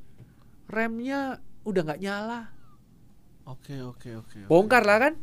remnya 0.70 1.42
udah 1.66 1.82
nggak 1.82 2.00
nyala. 2.00 2.54
Oke, 3.44 3.82
oke, 3.82 4.22
oke. 4.22 4.38
oke. 4.46 4.48
Bongkar 4.48 4.86
lah 4.86 4.98
kan? 5.02 5.14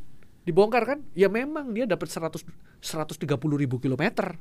Dibongkar 0.43 0.84
kan? 0.84 0.99
Ya 1.15 1.32
memang 1.32 1.71
dia 1.71 1.88
dapat 1.88 2.12
100 2.12 2.43
130 2.84 3.55
ribu 3.55 3.79
kilometer. 3.79 4.36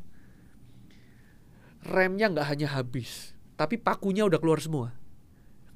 Remnya 1.87 2.27
nggak 2.29 2.49
hanya 2.51 2.69
habis, 2.75 3.33
tapi 3.55 3.79
pakunya 3.79 4.27
udah 4.27 4.43
keluar 4.43 4.59
semua. 4.59 4.93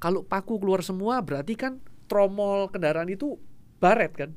Kalau 0.03 0.19
paku 0.27 0.59
keluar 0.59 0.83
semua 0.83 1.23
berarti 1.23 1.55
kan 1.55 1.79
tromol 2.11 2.67
kendaraan 2.67 3.07
itu 3.07 3.39
baret 3.79 4.11
kan? 4.11 4.31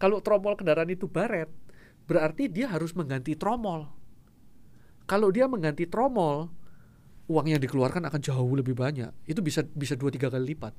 Kalau 0.00 0.24
tromol 0.24 0.56
kendaraan 0.56 0.88
itu 0.88 1.04
baret, 1.04 1.52
berarti 2.08 2.48
dia 2.48 2.72
harus 2.72 2.96
mengganti 2.96 3.36
tromol. 3.36 3.92
Kalau 5.04 5.28
dia 5.28 5.44
mengganti 5.44 5.84
tromol, 5.84 6.48
uang 7.28 7.46
yang 7.48 7.60
dikeluarkan 7.60 8.08
akan 8.08 8.20
jauh 8.20 8.52
lebih 8.56 8.72
banyak. 8.76 9.12
Itu 9.28 9.44
bisa 9.44 9.64
bisa 9.64 9.96
dua 9.96 10.08
tiga 10.12 10.32
kali 10.32 10.56
lipat. 10.56 10.72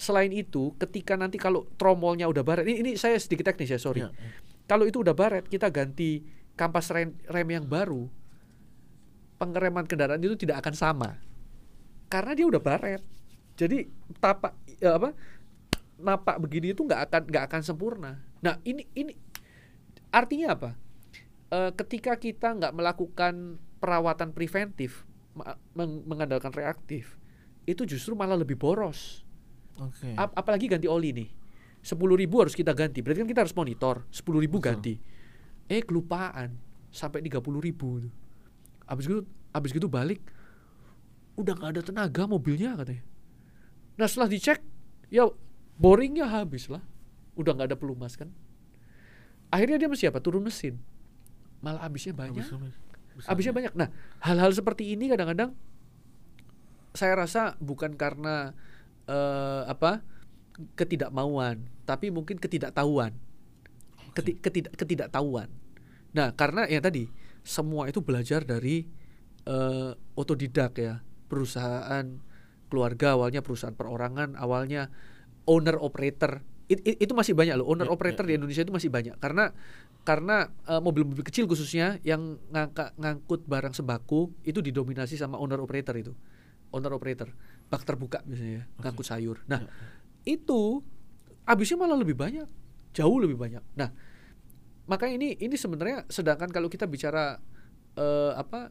Selain 0.00 0.32
itu, 0.32 0.72
ketika 0.80 1.12
nanti 1.16 1.36
kalau 1.36 1.68
tromolnya 1.76 2.24
udah 2.24 2.40
baret, 2.40 2.64
ini, 2.64 2.76
ini 2.80 2.90
saya 2.96 3.20
sedikit 3.20 3.52
teknis 3.52 3.68
ya, 3.68 3.76
sorry. 3.76 4.00
Ya, 4.00 4.08
ya. 4.08 4.32
Kalau 4.64 4.88
itu 4.88 5.04
udah 5.04 5.12
baret, 5.12 5.44
kita 5.44 5.68
ganti 5.68 6.24
kampas 6.56 6.88
rem, 6.88 7.12
rem 7.28 7.48
yang 7.52 7.68
baru. 7.68 8.08
Pengereman 9.36 9.84
kendaraan 9.84 10.20
itu 10.24 10.40
tidak 10.40 10.64
akan 10.64 10.72
sama. 10.72 11.10
Karena 12.08 12.32
dia 12.32 12.48
udah 12.48 12.60
baret. 12.60 13.02
Jadi 13.60 13.84
tapak 14.20 14.56
ya 14.80 14.96
apa? 14.96 15.12
napak 16.00 16.40
begini 16.40 16.72
itu 16.72 16.82
nggak 16.82 17.00
akan 17.08 17.22
nggak 17.28 17.44
akan 17.52 17.60
sempurna. 17.62 18.12
Nah, 18.40 18.56
ini 18.64 18.88
ini 18.96 19.12
artinya 20.10 20.56
apa? 20.56 20.70
Eh, 21.50 21.70
ketika 21.74 22.14
kita 22.14 22.54
nggak 22.54 22.72
melakukan 22.78 23.58
perawatan 23.82 24.30
preventif, 24.30 25.02
meng- 25.74 26.06
mengandalkan 26.06 26.54
reaktif, 26.54 27.18
itu 27.66 27.82
justru 27.82 28.14
malah 28.14 28.38
lebih 28.38 28.54
boros. 28.54 29.26
Oke. 29.82 30.14
Ap- 30.14 30.36
apalagi 30.38 30.70
ganti 30.70 30.86
oli 30.86 31.10
nih. 31.10 31.28
10.000 31.80 32.14
ribu 32.20 32.44
harus 32.44 32.52
kita 32.52 32.76
ganti. 32.76 33.00
Berarti 33.00 33.24
kan 33.24 33.30
kita 33.30 33.40
harus 33.42 33.56
monitor. 33.56 34.04
10.000 34.12 34.38
ribu 34.44 34.60
Betul. 34.60 34.68
ganti. 34.68 34.94
Eh 35.66 35.82
kelupaan 35.82 36.54
sampai 36.92 37.24
30.000 37.24 37.58
ribu. 37.58 38.04
Abis 38.84 39.08
gitu, 39.08 39.22
abis 39.50 39.70
gitu 39.72 39.88
balik, 39.88 40.20
udah 41.34 41.56
nggak 41.56 41.70
ada 41.78 41.82
tenaga 41.82 42.22
mobilnya 42.28 42.76
katanya. 42.76 43.02
Nah 43.96 44.06
setelah 44.06 44.28
dicek, 44.28 44.60
ya 45.08 45.26
boringnya 45.80 46.28
habis 46.28 46.68
lah. 46.68 46.84
Udah 47.34 47.56
nggak 47.56 47.74
ada 47.74 47.78
pelumas 47.80 48.14
kan. 48.14 48.28
Akhirnya 49.50 49.80
dia 49.80 49.88
mesti 49.88 50.06
apa? 50.06 50.20
Turun 50.20 50.44
mesin. 50.44 50.78
Malah 51.60 51.84
habisnya 51.84 52.12
banyak. 52.12 52.40
Habisnya 53.28 53.52
banyak. 53.52 53.72
Nah, 53.76 53.88
hal-hal 54.24 54.52
seperti 54.52 54.96
ini 54.96 55.12
kadang-kadang 55.12 55.52
saya 56.90 57.14
rasa 57.14 57.54
bukan 57.60 57.94
karena 57.94 58.56
eh, 59.06 59.62
apa 59.68 60.02
ketidakmauan, 60.76 61.64
tapi 61.86 62.10
mungkin 62.12 62.36
ketidaktahuan, 62.36 63.16
Keti- 64.12 64.36
ketidak 64.42 64.74
ketidaktahuan. 64.74 65.48
Nah, 66.12 66.34
karena 66.34 66.66
ya 66.66 66.82
tadi 66.82 67.06
semua 67.46 67.86
itu 67.86 68.02
belajar 68.02 68.42
dari 68.42 68.84
eh, 69.46 69.92
otodidak 70.18 70.72
ya, 70.76 71.00
perusahaan 71.30 72.04
keluarga 72.70 73.18
awalnya 73.18 73.42
perusahaan 73.42 73.74
perorangan 73.74 74.38
awalnya 74.38 74.94
owner 75.50 75.74
operator 75.78 76.46
It- 76.70 76.84
it- 76.86 76.98
itu 77.02 77.12
masih 77.12 77.34
banyak 77.34 77.58
loh. 77.58 77.66
Owner 77.66 77.90
Ya, 77.90 77.92
operator 77.92 78.22
ya, 78.22 78.30
di 78.30 78.34
Indonesia 78.38 78.62
itu 78.62 78.70
masih 78.70 78.94
banyak. 78.94 79.18
Karena 79.18 79.50
karena 80.06 80.46
eh, 80.70 80.78
mobil-mobil 80.78 81.26
kecil 81.26 81.50
khususnya 81.50 81.98
yang 82.06 82.38
ngangka, 82.48 82.94
ngangkut 82.94 83.42
barang 83.44 83.74
sembako 83.74 84.30
itu 84.46 84.62
didominasi 84.62 85.18
sama 85.18 85.34
owner 85.36 85.58
operator 85.58 85.98
itu. 85.98 86.14
Owner 86.70 86.94
operator. 86.94 87.34
Bak 87.66 87.82
terbuka 87.82 88.22
biasanya 88.22 88.62
ya, 88.62 88.64
ngangkut 88.78 89.02
sayur. 89.02 89.42
Nah 89.50 89.60
Ya, 89.60 89.66
ya. 89.66 90.38
itu 90.38 90.86
habisnya 91.42 91.74
malah 91.76 91.98
lebih 91.98 92.14
banyak. 92.14 92.46
Jauh 92.94 93.18
lebih 93.18 93.34
banyak. 93.34 93.62
Nah 93.74 93.90
makanya 94.86 95.14
ini 95.22 95.28
ini 95.38 95.54
sebenarnya 95.54 96.06
sedangkan 96.06 96.50
kalau 96.50 96.70
kita 96.70 96.86
bicara 96.86 97.38
eh, 97.94 98.32
apa 98.34 98.70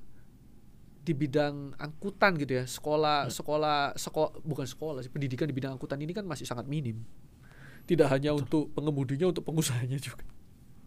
di 1.00 1.16
bidang 1.16 1.76
angkutan 1.80 2.36
gitu 2.36 2.60
ya 2.60 2.66
sekolah 2.68 3.28
Ya. 3.28 3.32
sekolah 3.32 3.80
sekolah 3.96 4.32
bukan 4.44 4.68
sekolah 4.68 5.00
sih 5.02 5.10
pendidikan 5.10 5.48
di 5.48 5.56
bidang 5.56 5.80
angkutan 5.80 5.98
ini 6.00 6.12
kan 6.12 6.28
masih 6.28 6.44
sangat 6.44 6.68
minim 6.68 7.02
tidak 7.90 8.14
hanya 8.14 8.38
untuk 8.38 8.70
pengemudinya 8.78 9.34
untuk 9.34 9.42
pengusahanya 9.42 9.98
juga. 9.98 10.22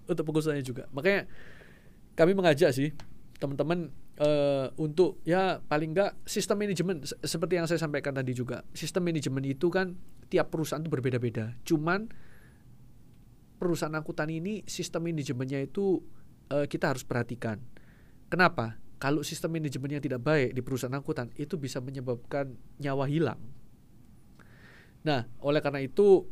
Untuk 0.06 0.22
pengusahanya 0.22 0.62
juga. 0.62 0.86
Makanya 0.94 1.26
kami 2.14 2.38
mengajak 2.38 2.70
sih 2.70 2.94
teman-teman 3.42 3.90
eh, 4.22 4.70
untuk 4.78 5.18
ya 5.26 5.58
paling 5.66 5.98
enggak 5.98 6.14
sistem 6.22 6.62
manajemen 6.62 7.02
se- 7.02 7.18
seperti 7.26 7.58
yang 7.58 7.66
saya 7.66 7.82
sampaikan 7.82 8.14
tadi 8.14 8.30
juga. 8.30 8.62
Sistem 8.70 9.02
manajemen 9.02 9.42
itu 9.42 9.66
kan 9.66 9.98
tiap 10.30 10.54
perusahaan 10.54 10.78
itu 10.78 10.94
berbeda-beda. 10.94 11.58
Cuman 11.66 12.06
perusahaan 13.58 13.94
angkutan 13.98 14.30
ini 14.30 14.62
sistem 14.70 15.10
manajemennya 15.10 15.58
itu 15.66 15.98
eh, 16.54 16.70
kita 16.70 16.94
harus 16.94 17.02
perhatikan. 17.02 17.58
Kenapa? 18.30 18.78
Kalau 19.02 19.26
sistem 19.26 19.58
manajemennya 19.58 19.98
tidak 19.98 20.22
baik 20.22 20.54
di 20.54 20.62
perusahaan 20.62 20.94
angkutan 20.94 21.34
itu 21.34 21.58
bisa 21.58 21.82
menyebabkan 21.82 22.54
nyawa 22.78 23.10
hilang. 23.10 23.42
Nah 25.02 25.26
oleh 25.42 25.58
karena 25.58 25.82
itu 25.82 26.30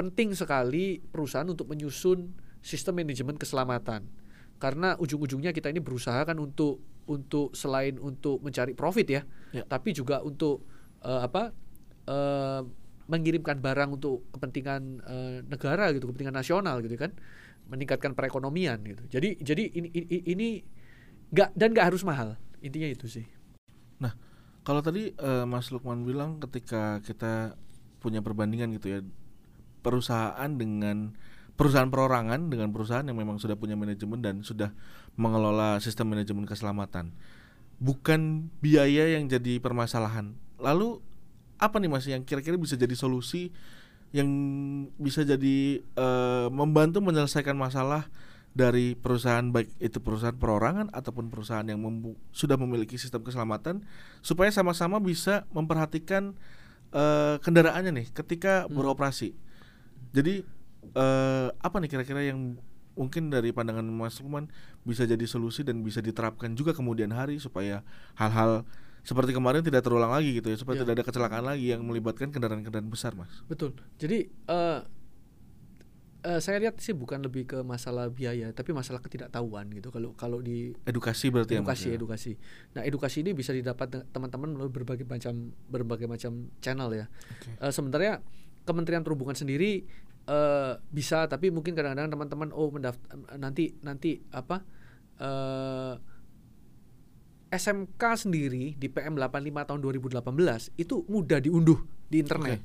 penting 0.00 0.32
sekali 0.32 0.96
perusahaan 1.12 1.44
untuk 1.44 1.68
menyusun 1.68 2.32
sistem 2.64 3.04
manajemen 3.04 3.36
keselamatan 3.36 4.08
karena 4.56 4.96
ujung-ujungnya 4.96 5.52
kita 5.52 5.68
ini 5.68 5.84
berusaha 5.84 6.24
kan 6.24 6.40
untuk 6.40 6.80
untuk 7.04 7.52
selain 7.52 8.00
untuk 8.00 8.40
mencari 8.40 8.72
profit 8.72 9.08
ya, 9.08 9.22
Ya. 9.52 9.64
tapi 9.68 9.92
juga 9.92 10.24
untuk 10.24 10.64
eh, 11.04 11.20
apa 11.20 11.52
eh, 12.08 12.60
mengirimkan 13.10 13.60
barang 13.60 13.90
untuk 14.00 14.24
kepentingan 14.32 14.82
eh, 15.04 15.38
negara 15.44 15.92
gitu, 15.92 16.08
kepentingan 16.08 16.36
nasional 16.36 16.80
gitu 16.80 16.96
kan, 16.96 17.12
meningkatkan 17.68 18.16
perekonomian 18.16 18.80
gitu. 18.88 19.04
Jadi 19.12 19.36
jadi 19.44 19.64
ini 19.68 19.88
ini, 19.92 20.16
ini 20.28 20.48
nggak 21.34 21.52
dan 21.56 21.68
nggak 21.76 21.86
harus 21.92 22.04
mahal 22.04 22.40
intinya 22.64 22.88
itu 22.88 23.04
sih. 23.08 23.26
Kalau 24.60 24.84
tadi 24.84 25.16
eh, 25.16 25.44
Mas 25.48 25.72
Lukman 25.72 26.04
bilang 26.04 26.36
ketika 26.36 27.00
kita 27.00 27.56
punya 27.96 28.20
perbandingan 28.20 28.76
gitu 28.76 28.86
ya 28.92 29.00
perusahaan 29.80 30.50
dengan 30.54 31.16
perusahaan 31.56 31.92
perorangan 31.92 32.48
dengan 32.48 32.72
perusahaan 32.72 33.04
yang 33.04 33.20
memang 33.20 33.36
sudah 33.36 33.52
punya 33.52 33.76
manajemen 33.76 34.24
dan 34.24 34.40
sudah 34.40 34.72
mengelola 35.20 35.76
sistem 35.84 36.16
manajemen 36.16 36.48
keselamatan. 36.48 37.12
Bukan 37.80 38.48
biaya 38.64 39.12
yang 39.16 39.28
jadi 39.28 39.60
permasalahan. 39.60 40.36
Lalu 40.60 41.00
apa 41.60 41.76
nih 41.76 41.90
Mas 41.92 42.08
yang 42.08 42.24
kira-kira 42.24 42.56
bisa 42.56 42.76
jadi 42.76 42.96
solusi 42.96 43.52
yang 44.10 44.26
bisa 44.96 45.22
jadi 45.22 45.80
eh, 45.84 46.48
membantu 46.50 47.04
menyelesaikan 47.04 47.54
masalah 47.54 48.08
dari 48.50 48.98
perusahaan 48.98 49.46
baik 49.46 49.78
itu 49.78 50.02
perusahaan 50.02 50.34
perorangan 50.34 50.90
ataupun 50.90 51.30
perusahaan 51.30 51.62
yang 51.62 51.78
membu- 51.78 52.18
sudah 52.34 52.58
memiliki 52.58 52.98
sistem 52.98 53.22
keselamatan 53.22 53.86
supaya 54.26 54.50
sama-sama 54.50 54.98
bisa 54.98 55.46
memperhatikan 55.54 56.34
eh, 56.90 57.36
kendaraannya 57.38 57.92
nih 57.94 58.08
ketika 58.10 58.66
Hmm. 58.66 58.74
beroperasi. 58.74 59.30
Jadi 60.10 60.42
eh, 60.92 61.48
apa 61.52 61.76
nih 61.78 61.88
kira-kira 61.88 62.22
yang 62.24 62.56
mungkin 62.98 63.30
dari 63.30 63.54
pandangan 63.54 63.86
Mas 63.86 64.18
Lukman 64.18 64.50
bisa 64.82 65.06
jadi 65.06 65.22
solusi 65.24 65.62
dan 65.62 65.80
bisa 65.80 66.02
diterapkan 66.02 66.52
juga 66.52 66.74
kemudian 66.74 67.14
hari 67.14 67.38
supaya 67.38 67.80
hal-hal 68.18 68.66
seperti 69.00 69.32
kemarin 69.32 69.64
tidak 69.64 69.80
terulang 69.80 70.12
lagi 70.12 70.36
gitu 70.36 70.52
ya 70.52 70.60
supaya 70.60 70.76
Ya. 70.76 70.84
tidak 70.84 71.00
ada 71.00 71.04
kecelakaan 71.08 71.44
lagi 71.48 71.72
yang 71.72 71.80
melibatkan 71.80 72.28
kendaraan-kendaraan 72.28 72.90
besar 72.92 73.16
mas 73.16 73.32
Betul. 73.48 73.72
Jadi 73.96 74.28
eh 74.28 74.80
eh, 76.20 76.40
saya 76.44 76.60
lihat 76.60 76.76
sih 76.84 76.92
bukan 76.92 77.24
lebih 77.24 77.48
ke 77.48 77.58
masalah 77.64 78.12
biaya, 78.12 78.52
tapi 78.52 78.76
masalah 78.76 79.00
ketidaktahuan 79.00 79.72
gitu. 79.72 79.88
Kalau 79.88 80.12
kalau 80.12 80.44
di 80.44 80.76
edukasi 80.84 81.32
berarti 81.32 81.56
ya 81.56 81.64
edukasi 81.64 81.88
ya? 81.88 81.96
edukasi. 81.96 82.32
Nah 82.76 82.82
edukasi 82.84 83.24
ini 83.24 83.32
bisa 83.32 83.56
didapat 83.56 84.04
teman-teman 84.12 84.52
melalui 84.52 84.72
berbagai 84.74 85.08
macam 85.08 85.56
berbagai 85.72 86.04
macam 86.04 86.52
channel 86.60 86.92
ya. 86.92 87.06
Oke. 87.08 87.56
Eh, 87.56 87.72
sementara 87.72 88.20
Kementerian 88.62 89.02
Perhubungan 89.02 89.34
sendiri 89.34 89.82
eh, 90.24 90.72
bisa, 90.88 91.26
tapi 91.26 91.48
mungkin 91.48 91.72
kadang-kadang 91.72 92.10
teman-teman 92.10 92.48
oh 92.50 92.70
mendaft 92.70 93.00
nanti 93.34 93.74
nanti 93.80 94.20
apa 94.30 94.62
eh, 95.18 95.94
SMK 97.50 98.02
sendiri 98.16 98.78
di 98.78 98.86
PM 98.86 99.18
85 99.18 99.66
tahun 99.66 99.80
2018 99.82 100.78
itu 100.78 101.02
mudah 101.10 101.42
diunduh 101.42 101.80
di 102.06 102.22
internet. 102.22 102.62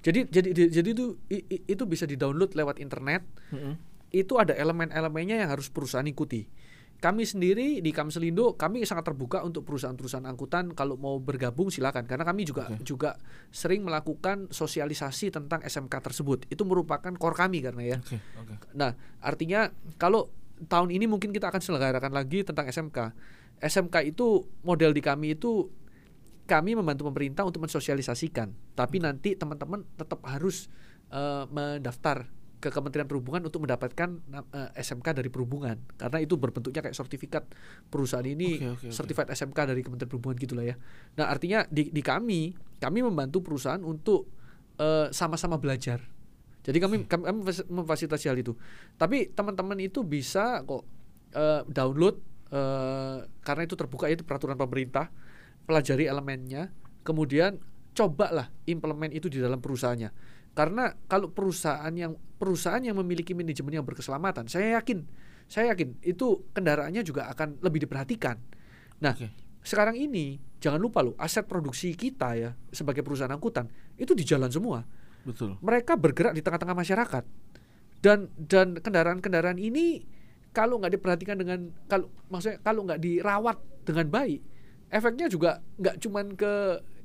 Jadi 0.00 0.28
jadi 0.28 0.48
jadi 0.68 0.88
itu 0.92 1.16
i- 1.28 1.46
i- 1.46 1.64
itu 1.66 1.84
bisa 1.84 2.04
di-download 2.04 2.52
lewat 2.52 2.80
internet 2.80 3.24
Mm-mm. 3.48 3.76
itu 4.12 4.36
ada 4.36 4.52
elemen-elemennya 4.52 5.40
yang 5.40 5.48
harus 5.48 5.68
perusahaan 5.68 6.04
ikuti. 6.04 6.44
Kami 7.00 7.24
sendiri 7.24 7.80
di 7.80 7.96
Kamselindo 7.96 8.60
kami 8.60 8.84
sangat 8.84 9.08
terbuka 9.08 9.40
untuk 9.40 9.64
perusahaan-perusahaan 9.64 10.28
angkutan 10.28 10.76
kalau 10.76 11.00
mau 11.00 11.16
bergabung 11.16 11.72
silakan 11.72 12.04
karena 12.04 12.28
kami 12.28 12.44
juga 12.44 12.68
Oke. 12.68 12.84
juga 12.84 13.16
sering 13.48 13.88
melakukan 13.88 14.52
sosialisasi 14.52 15.32
tentang 15.32 15.64
SMK 15.64 15.94
tersebut. 15.96 16.44
Itu 16.52 16.68
merupakan 16.68 17.08
core 17.16 17.36
kami 17.40 17.64
karena 17.64 17.96
ya. 17.96 17.98
Oke, 18.04 18.20
oke. 18.36 18.76
Nah, 18.76 18.92
artinya 19.24 19.72
kalau 19.96 20.28
tahun 20.68 20.92
ini 20.92 21.08
mungkin 21.08 21.32
kita 21.32 21.48
akan 21.48 21.64
selenggarakan 21.64 22.12
lagi 22.12 22.44
tentang 22.44 22.68
SMK. 22.68 23.16
SMK 23.64 23.96
itu 24.04 24.44
model 24.60 24.92
di 24.92 25.00
kami 25.00 25.40
itu 25.40 25.72
kami 26.44 26.76
membantu 26.76 27.08
pemerintah 27.08 27.48
untuk 27.48 27.64
mensosialisasikan, 27.64 28.76
tapi 28.76 29.00
nanti 29.00 29.38
teman-teman 29.40 29.86
tetap 29.96 30.20
harus 30.28 30.68
eh, 31.08 31.48
mendaftar 31.48 32.28
ke 32.60 32.68
Kementerian 32.68 33.08
Perhubungan 33.08 33.40
untuk 33.40 33.64
mendapatkan 33.64 34.20
eh, 34.52 34.70
SMK 34.84 35.16
dari 35.16 35.32
perhubungan 35.32 35.80
karena 35.96 36.18
itu 36.20 36.36
berbentuknya 36.36 36.84
kayak 36.84 36.92
sertifikat 36.92 37.48
perusahaan 37.88 38.24
ini 38.24 38.60
oke, 38.60 38.86
oke. 38.86 38.92
sertifikat 38.92 39.32
SMK 39.32 39.58
dari 39.72 39.80
Kementerian 39.80 40.10
Perhubungan 40.12 40.36
gitulah 40.36 40.64
ya. 40.68 40.76
Nah, 41.16 41.32
artinya 41.32 41.64
di, 41.72 41.88
di 41.88 42.04
kami 42.04 42.52
kami 42.76 42.98
membantu 43.00 43.40
perusahaan 43.40 43.80
untuk 43.80 44.28
eh, 44.76 45.08
sama-sama 45.10 45.56
belajar. 45.56 46.04
Jadi 46.60 46.76
kami 46.76 47.08
kami, 47.08 47.24
kami 47.24 47.36
memfas- 47.40 47.68
memfasilitasi 47.68 48.28
hal 48.28 48.36
itu. 48.36 48.52
Tapi 49.00 49.32
teman-teman 49.32 49.80
itu 49.80 50.04
bisa 50.04 50.60
kok 50.68 50.84
eh, 51.32 51.64
download 51.64 52.20
eh, 52.52 53.18
karena 53.24 53.62
itu 53.64 53.74
terbuka 53.74 54.12
itu 54.12 54.20
peraturan 54.22 54.60
pemerintah, 54.60 55.08
pelajari 55.64 56.04
elemennya, 56.04 56.68
kemudian 57.00 57.56
cobalah 57.96 58.52
implement 58.68 59.10
itu 59.10 59.26
di 59.26 59.40
dalam 59.40 59.58
perusahaannya. 59.58 60.10
Karena 60.52 60.92
kalau 61.06 61.30
perusahaan 61.30 61.92
yang 61.94 62.18
perusahaan 62.36 62.82
yang 62.82 62.98
memiliki 62.98 63.32
manajemen 63.36 63.80
yang 63.80 63.86
berkeselamatan, 63.86 64.50
saya 64.50 64.80
yakin, 64.80 65.06
saya 65.46 65.72
yakin 65.72 66.00
itu 66.02 66.50
kendaraannya 66.52 67.06
juga 67.06 67.30
akan 67.30 67.62
lebih 67.62 67.86
diperhatikan. 67.86 68.40
Nah, 69.00 69.14
Oke. 69.14 69.30
sekarang 69.62 69.96
ini 69.96 70.40
jangan 70.60 70.80
lupa 70.82 71.00
loh, 71.00 71.14
aset 71.16 71.46
produksi 71.48 71.94
kita 71.96 72.36
ya 72.36 72.50
sebagai 72.74 73.00
perusahaan 73.00 73.32
angkutan 73.32 73.70
itu 74.00 74.12
di 74.16 74.24
jalan 74.24 74.48
semua 74.52 74.84
betul 75.24 75.56
mereka 75.60 75.96
bergerak 76.00 76.32
di 76.32 76.40
tengah-tengah 76.40 76.76
masyarakat 76.76 77.24
dan 78.00 78.32
dan 78.40 78.80
kendaraan-kendaraan 78.80 79.60
ini 79.60 80.04
kalau 80.56 80.80
nggak 80.80 80.96
diperhatikan 80.96 81.36
dengan 81.36 81.70
kalau 81.86 82.08
maksudnya 82.32 82.58
kalau 82.64 82.88
nggak 82.88 83.00
dirawat 83.00 83.60
dengan 83.84 84.08
baik 84.08 84.40
efeknya 84.88 85.28
juga 85.28 85.60
nggak 85.76 86.00
cuman 86.00 86.26
ke 86.34 86.52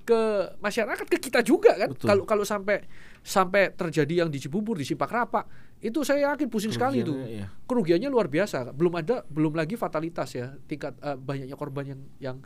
ke 0.06 0.22
masyarakat 0.62 1.06
ke 1.10 1.18
kita 1.18 1.42
juga 1.42 1.74
kan. 1.74 1.90
Kalau 1.98 2.24
kalau 2.30 2.46
sampai 2.46 2.86
sampai 3.26 3.74
terjadi 3.74 4.24
yang 4.24 4.30
di 4.30 4.38
Cibubur 4.38 4.78
di 4.78 4.86
Sipak 4.86 5.10
Rapa 5.10 5.50
itu 5.82 6.06
saya 6.06 6.32
yakin 6.32 6.48
pusing 6.48 6.70
sekali 6.70 7.02
itu. 7.02 7.12
Kerugiannya, 7.12 7.42
iya. 7.42 7.48
kerugiannya 7.66 8.10
luar 8.14 8.30
biasa. 8.30 8.72
Belum 8.72 8.94
ada 8.94 9.26
belum 9.26 9.58
lagi 9.58 9.74
fatalitas 9.76 10.38
ya 10.38 10.54
tingkat 10.70 10.94
eh, 11.02 11.18
banyaknya 11.18 11.58
korban 11.58 11.84
yang 11.90 12.02
yang 12.22 12.38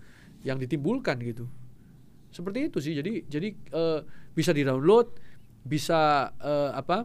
yang 0.42 0.58
ditimbulkan 0.58 1.20
gitu. 1.20 1.52
Seperti 2.32 2.72
itu 2.72 2.80
sih. 2.80 2.96
Jadi 2.96 3.28
jadi 3.28 3.52
eh, 3.52 4.00
bisa 4.32 4.56
di 4.56 4.64
download 4.64 5.12
bisa 5.68 6.32
eh, 6.40 6.72
apa 6.72 7.04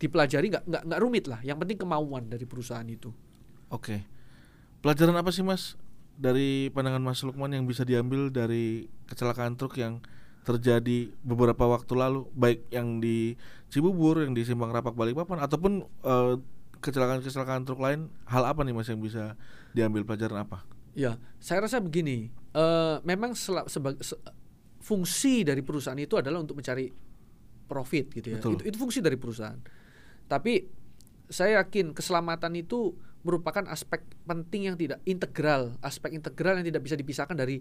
dipelajari 0.00 0.48
nggak 0.48 0.64
nggak 0.64 0.82
nggak 0.88 1.00
rumit 1.04 1.24
lah. 1.28 1.44
Yang 1.44 1.68
penting 1.68 1.78
kemauan 1.84 2.32
dari 2.32 2.48
perusahaan 2.48 2.88
itu. 2.88 3.12
Oke. 3.68 4.00
Pelajaran 4.80 5.20
apa 5.20 5.28
sih 5.28 5.44
Mas 5.44 5.76
dari 6.20 6.68
pandangan 6.68 7.00
Mas 7.00 7.24
Lukman 7.24 7.56
yang 7.56 7.64
bisa 7.64 7.88
diambil 7.88 8.28
dari 8.28 8.92
kecelakaan 9.08 9.56
truk 9.56 9.80
yang 9.80 10.04
terjadi 10.44 11.08
beberapa 11.24 11.64
waktu 11.64 11.96
lalu, 11.96 12.28
baik 12.36 12.68
yang 12.68 13.00
di 13.00 13.40
Cibubur, 13.72 14.20
yang 14.20 14.36
di 14.36 14.44
Simpang 14.44 14.68
Rapak 14.68 14.92
Balikpapan 14.92 15.40
ataupun 15.40 15.72
eh, 15.84 16.34
kecelakaan-kecelakaan 16.84 17.64
truk 17.64 17.80
lain, 17.80 18.12
hal 18.28 18.44
apa 18.44 18.60
nih 18.60 18.76
Mas 18.76 18.88
yang 18.92 19.00
bisa 19.00 19.36
diambil 19.72 20.04
pelajaran 20.04 20.44
apa? 20.44 20.64
ya 20.94 21.16
saya 21.38 21.62
rasa 21.66 21.78
begini 21.78 22.30
eh, 22.54 22.96
memang 23.06 23.34
se- 23.38 23.54
fungsi 24.80 25.46
dari 25.46 25.62
perusahaan 25.62 25.98
itu 25.98 26.18
adalah 26.18 26.42
untuk 26.42 26.58
mencari 26.58 26.90
profit 27.70 28.10
gitu 28.10 28.34
ya 28.34 28.38
Betul. 28.42 28.58
itu, 28.58 28.74
itu 28.74 28.76
fungsi 28.80 28.98
dari 28.98 29.14
perusahaan 29.14 29.58
tapi 30.26 30.66
saya 31.30 31.62
yakin 31.62 31.94
keselamatan 31.94 32.58
itu 32.58 32.98
merupakan 33.20 33.64
aspek 33.68 34.04
penting 34.24 34.72
yang 34.72 34.76
tidak 34.80 34.98
integral 35.04 35.76
aspek 35.84 36.16
integral 36.16 36.56
yang 36.60 36.66
tidak 36.66 36.82
bisa 36.84 36.96
dipisahkan 36.96 37.36
dari 37.36 37.60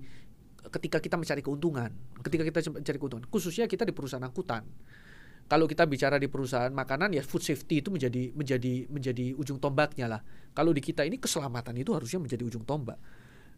ketika 0.69 1.03
kita 1.03 1.15
mencari 1.15 1.41
keuntungan 1.43 1.91
ketika 2.23 2.43
kita 2.47 2.59
mencari 2.71 2.97
keuntungan 2.99 3.25
khususnya 3.27 3.67
kita 3.67 3.83
di 3.83 3.91
perusahaan 3.91 4.23
angkutan 4.23 4.63
kalau 5.49 5.65
kita 5.65 5.89
bicara 5.89 6.21
di 6.21 6.29
perusahaan 6.29 6.69
makanan 6.69 7.17
ya 7.17 7.25
food 7.25 7.41
safety 7.41 7.81
itu 7.81 7.89
menjadi 7.89 8.29
menjadi 8.37 8.85
menjadi 8.85 9.33
ujung 9.33 9.57
tombaknya 9.57 10.05
lah. 10.05 10.21
Kalau 10.53 10.69
di 10.69 10.77
kita 10.77 11.01
ini 11.01 11.17
keselamatan 11.17 11.73
itu 11.73 11.89
harusnya 11.89 12.21
menjadi 12.21 12.45
ujung 12.45 12.69
tombak. 12.69 13.01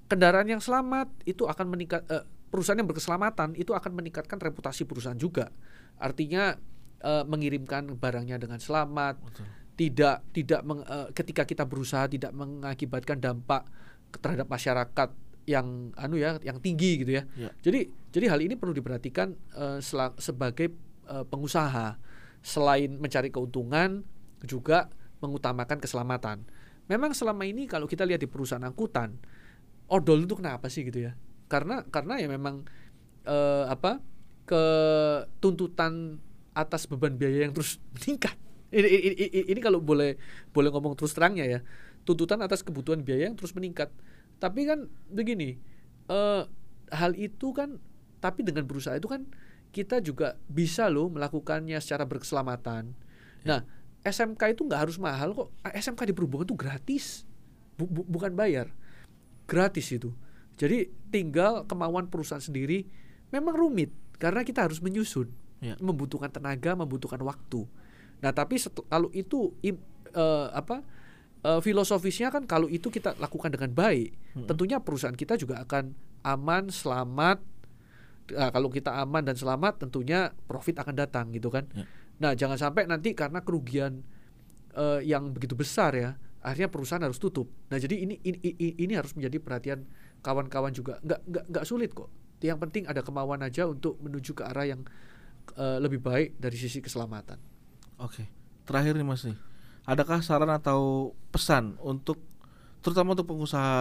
Kendaraan 0.08 0.48
yang 0.48 0.64
selamat 0.64 1.12
itu 1.28 1.44
akan 1.52 1.68
meningkat 1.68 2.08
eh, 2.08 2.24
perusahaan 2.48 2.80
yang 2.80 2.88
berkeselamatan 2.88 3.60
itu 3.60 3.76
akan 3.76 3.92
meningkatkan 3.92 4.40
reputasi 4.40 4.88
perusahaan 4.88 5.20
juga. 5.20 5.52
Artinya 6.00 6.56
eh, 7.04 7.24
mengirimkan 7.28 7.92
barangnya 8.00 8.40
dengan 8.40 8.64
selamat, 8.64 9.20
Betul. 9.20 9.46
Tidak 9.82 10.22
tidak 10.30 10.62
meng- 10.62 10.86
eh, 10.86 11.10
ketika 11.18 11.42
kita 11.50 11.66
berusaha 11.66 12.06
tidak 12.06 12.30
mengakibatkan 12.38 13.18
dampak 13.18 13.66
terhadap 14.14 14.46
masyarakat 14.46 15.10
yang 15.50 15.90
anu 15.98 16.22
ya 16.22 16.38
yang 16.46 16.62
tinggi 16.62 17.02
gitu 17.02 17.18
ya. 17.18 17.24
Ya. 17.34 17.50
Jadi 17.66 17.90
jadi 18.14 18.30
hal 18.30 18.46
ini 18.46 18.54
perlu 18.54 18.78
diperhatikan 18.78 19.34
eh, 19.58 19.80
sela- 19.82 20.14
sebagai 20.22 20.70
eh, 21.10 21.26
pengusaha 21.26 21.98
selain 22.46 23.02
mencari 23.02 23.34
keuntungan 23.34 24.06
juga 24.46 24.94
mengutamakan 25.22 25.82
keselamatan. 25.82 26.46
Memang 26.86 27.18
selama 27.18 27.42
ini 27.50 27.66
kalau 27.66 27.90
kita 27.90 28.06
lihat 28.06 28.22
di 28.22 28.30
perusahaan 28.30 28.62
angkutan 28.62 29.18
odol 29.90 30.30
itu 30.30 30.38
kenapa 30.38 30.70
sih 30.70 30.86
gitu 30.86 31.10
ya? 31.10 31.18
Karena 31.50 31.82
karena 31.90 32.22
ya 32.22 32.30
memang 32.30 32.70
eh, 33.26 33.66
apa 33.66 33.98
ke 34.46 34.64
tuntutan 35.42 36.22
atas 36.52 36.86
beban 36.86 37.18
biaya 37.18 37.50
yang 37.50 37.54
terus 37.56 37.82
meningkat. 37.98 38.38
Ini, 38.72 38.88
ini, 38.88 39.16
ini- 39.20 39.48
ini 39.52 39.60
kalau 39.60 39.84
boleh 39.84 40.16
boleh 40.56 40.70
ngomong 40.72 40.96
terus 40.96 41.12
terangnya 41.12 41.44
ya, 41.44 41.60
tuntutan 42.08 42.40
atas 42.40 42.64
kebutuhan 42.64 43.04
biaya 43.04 43.28
yang 43.28 43.36
terus 43.36 43.52
meningkat. 43.52 43.92
Tapi 44.40 44.64
kan 44.64 44.88
begini, 45.12 45.60
eh, 46.08 46.44
hal 46.90 47.12
itu 47.20 47.52
kan, 47.52 47.78
tapi 48.24 48.48
dengan 48.48 48.64
berusaha 48.64 48.96
itu 48.96 49.12
kan 49.12 49.28
kita 49.72 50.00
juga 50.00 50.40
bisa 50.48 50.88
loh 50.88 51.12
melakukannya 51.12 51.80
secara 51.84 52.08
berkeselamatan. 52.08 52.96
Nah, 53.44 53.64
SMK 54.02 54.56
itu 54.56 54.66
nggak 54.66 54.82
harus 54.88 54.98
mahal 54.98 55.36
kok. 55.36 55.48
SMK 55.64 56.10
di 56.10 56.14
perhubungan 56.16 56.48
itu 56.48 56.56
gratis, 56.56 57.24
Bu- 57.76 57.88
bu- 57.90 58.08
bukan 58.08 58.36
bayar, 58.36 58.70
gratis 59.48 59.90
itu. 59.90 60.14
Jadi 60.60 60.92
tinggal 61.10 61.66
kemauan 61.66 62.08
perusahaan 62.08 62.44
sendiri. 62.44 62.86
Memang 63.32 63.56
rumit 63.56 63.90
karena 64.22 64.46
kita 64.46 64.62
harus 64.68 64.84
menyusun, 64.84 65.32
Ya. 65.64 65.74
membutuhkan 65.82 66.30
tenaga, 66.30 66.76
membutuhkan 66.76 67.18
waktu. 67.24 67.66
Nah, 68.22 68.32
tapi 68.32 68.62
kalau 68.88 69.10
itu 69.12 69.54
eh, 70.14 70.48
apa 70.54 70.86
eh, 71.42 71.60
filosofisnya 71.62 72.30
kan 72.30 72.46
kalau 72.46 72.70
itu 72.70 72.90
kita 72.94 73.18
lakukan 73.18 73.50
dengan 73.54 73.74
baik, 73.74 74.14
tentunya 74.46 74.78
perusahaan 74.82 75.18
kita 75.18 75.38
juga 75.38 75.62
akan 75.66 75.94
aman, 76.22 76.70
selamat. 76.70 77.42
Nah, 78.32 78.50
kalau 78.54 78.70
kita 78.70 78.96
aman 79.02 79.26
dan 79.26 79.36
selamat, 79.36 79.84
tentunya 79.84 80.32
profit 80.48 80.80
akan 80.80 80.96
datang 80.96 81.34
gitu 81.36 81.50
kan. 81.52 81.68
Ya. 81.74 81.84
Nah, 82.22 82.32
jangan 82.38 82.56
sampai 82.56 82.86
nanti 82.86 83.18
karena 83.18 83.42
kerugian 83.42 84.06
eh, 84.78 85.02
yang 85.04 85.34
begitu 85.34 85.58
besar 85.58 85.98
ya, 85.98 86.16
akhirnya 86.42 86.70
perusahaan 86.74 87.02
harus 87.02 87.22
tutup. 87.22 87.48
Nah 87.70 87.78
jadi 87.78 88.02
ini 88.02 88.18
ini, 88.26 88.38
ini, 88.42 88.70
ini 88.82 88.94
harus 88.98 89.14
menjadi 89.14 89.38
perhatian 89.38 89.86
kawan-kawan 90.26 90.74
juga. 90.74 90.98
Nggak 91.06 91.22
nggak 91.30 91.46
nggak 91.54 91.66
sulit 91.66 91.94
kok. 91.94 92.10
Yang 92.42 92.60
penting 92.68 92.84
ada 92.90 93.06
kemauan 93.06 93.46
aja 93.46 93.70
untuk 93.70 94.02
menuju 94.02 94.34
ke 94.34 94.42
arah 94.42 94.66
yang 94.66 94.82
uh, 95.54 95.78
lebih 95.78 96.02
baik 96.02 96.42
dari 96.42 96.58
sisi 96.58 96.82
keselamatan. 96.82 97.38
Oke, 98.02 98.26
terakhir 98.66 98.98
nih 98.98 99.06
Mas 99.06 99.22
nih, 99.22 99.38
adakah 99.86 100.26
saran 100.26 100.50
atau 100.50 101.14
pesan 101.30 101.78
untuk 101.78 102.18
terutama 102.82 103.14
untuk 103.14 103.30
pengusaha 103.30 103.74